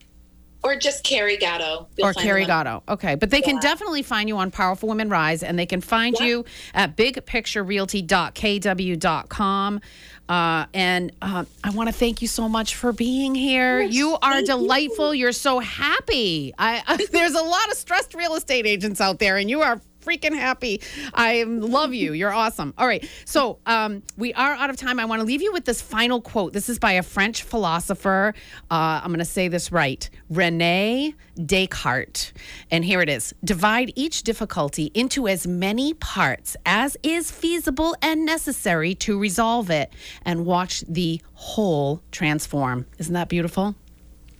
Or 0.64 0.76
just 0.76 1.03
Carrie 1.03 1.38
Gatto. 1.38 1.88
You'll 1.97 2.09
or 2.09 2.14
Carrie 2.14 2.45
Gatto? 2.45 2.84
Okay, 2.88 3.16
but 3.16 3.32
they 3.32 3.41
can 3.41 3.59
definitely 3.59 4.03
find 4.03 4.30
you 4.30 4.38
on 4.38 4.51
Powerful 4.51 4.88
Women 4.89 5.09
Rise, 5.09 5.41
and 5.41 5.57
they 5.57 5.66
can 5.66 5.82
find 5.82 6.16
Yeah. 6.20 6.28
you 6.28 6.45
at 6.76 6.95
bigpicturerealty.kw.com. 6.95 9.82
Uh, 10.30 10.66
and 10.74 11.12
uh, 11.22 11.43
I 11.64 11.70
want 11.72 11.89
to 11.89 11.93
thank 11.93 12.22
you 12.22 12.28
so 12.28 12.47
much 12.47 12.76
for 12.76 12.93
being 12.93 13.36
here. 13.36 13.82
you 13.82 14.14
are 14.22 14.34
thank 14.34 14.47
you. 14.47 14.53
delightful. 14.55 15.14
You're 15.16 15.32
so 15.34 15.59
happy. 15.59 16.53
I, 16.57 16.82
I 16.88 17.05
there's 17.12 17.34
a 17.34 17.43
lot 17.43 17.70
of 17.70 17.74
stressed 17.78 18.14
real 18.14 18.36
estate 18.36 18.66
agents 18.66 19.01
out 19.01 19.20
there, 19.20 19.36
and 19.38 19.49
you 19.49 19.62
are 19.62 19.82
freaking 20.02 20.36
happy. 20.36 20.82
I 21.14 21.43
love 21.43 21.93
you. 21.93 22.14
You're 22.14 22.34
awesome. 22.34 22.74
All 22.78 22.88
right. 22.88 23.08
So 23.26 23.60
um, 23.66 24.04
we 24.18 24.34
are 24.34 24.54
out 24.54 24.70
of 24.70 24.78
time. 24.78 24.99
I 24.99 25.06
want 25.06 25.22
to 25.22 25.26
leave 25.26 25.41
you 25.41 25.54
with 25.54 25.66
this 25.66 25.82
final 25.82 26.22
quote. 26.22 26.54
This 26.54 26.70
is 26.70 26.80
by 26.80 26.93
a 26.93 27.04
French 27.04 27.43
philosopher. 27.43 28.34
Uh, 28.70 29.02
I'm 29.04 29.10
going 29.10 29.20
to 29.20 29.26
say 29.26 29.47
this 29.47 29.72
right 29.72 30.10
Rene 30.30 31.16
Descartes. 31.38 32.34
And 32.70 32.84
here 32.84 33.02
it 33.02 33.10
is 33.10 33.34
Divide 33.43 33.91
each 33.95 34.24
difficulty 34.24 34.91
into 34.93 35.28
as 35.28 35.47
many 35.47 35.93
parts 35.93 36.56
as 36.66 36.97
is 37.04 37.32
feasible 37.32 37.95
and 38.02 38.26
necessary 38.26 38.95
to 38.95 39.20
resolve 39.20 39.70
it, 39.70 39.91
and 40.24 40.45
watch 40.45 40.82
the 40.88 41.22
whole 41.34 42.02
transform. 42.12 42.86
Isn't 42.97 43.14
that 43.14 43.30
beautiful? 43.30 43.76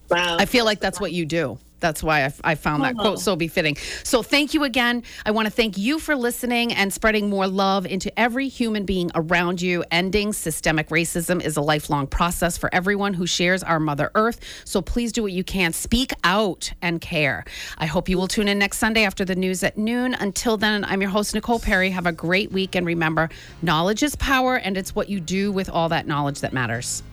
Wow. 0.10 0.38
I 0.40 0.46
feel 0.46 0.66
like 0.66 0.80
that's 0.80 1.00
what 1.00 1.12
you 1.12 1.26
do. 1.26 1.58
That's 1.82 2.02
why 2.02 2.26
I, 2.26 2.34
I 2.44 2.56
found 2.56 2.84
that 2.84 2.96
quote 2.96 3.14
oh. 3.14 3.16
so 3.18 3.36
befitting. 3.36 3.76
So, 4.04 4.24
thank 4.24 4.54
you 4.54 4.64
again. 4.64 5.04
I 5.26 5.32
want 5.32 5.48
to 5.48 5.52
thank 5.52 5.78
you 5.78 6.00
for 6.00 6.16
listening 6.16 6.74
and 6.74 6.94
spreading 6.94 7.30
more 7.30 7.48
love 7.48 7.86
into 7.86 8.18
every 8.18 8.48
human 8.48 8.86
being 8.86 9.12
around 9.16 9.62
you. 9.62 9.84
Ending 9.92 10.32
systemic 10.32 10.90
racism 10.90 11.44
is 11.44 11.58
a 11.58 11.62
lifelong 11.62 12.08
process 12.08 12.58
for 12.58 12.74
everyone 12.74 13.14
who 13.14 13.28
shares 13.28 13.64
our 13.64 13.80
Mother 13.80 14.12
Earth. 14.16 14.40
So, 14.64 14.82
please 14.82 15.12
do 15.12 15.24
what 15.24 15.34
you 15.34 15.44
can. 15.44 15.74
Speak 15.74 16.14
out 16.24 16.72
and 16.82 17.02
care. 17.02 17.44
I 17.78 17.88
hope 17.88 18.08
you 18.08 18.18
will 18.18 18.28
tune 18.28 18.48
in 18.48 18.60
next 18.60 18.78
Sunday 18.78 19.04
after 19.04 19.26
the 19.26 19.36
news 19.36 19.64
at 19.64 19.78
noon. 19.78 20.14
Until 20.14 20.58
then, 20.58 20.86
I'm 20.86 21.02
your 21.02 21.10
host, 21.10 21.34
Nicole 21.34 21.60
Perry. 21.60 21.90
Have 21.90 22.06
a 22.06 22.12
great 22.12 22.52
week. 22.52 22.76
And 22.76 22.86
remember, 22.86 23.30
knowledge 23.62 24.04
is 24.04 24.16
power, 24.16 24.56
and 24.56 24.78
it's 24.78 24.96
what 24.96 25.10
you 25.10 25.20
do 25.20 25.52
with 25.52 25.70
all 25.70 25.90
that 25.90 26.08
knowledge 26.08 26.42
that 26.42 26.54
matters. 26.54 27.04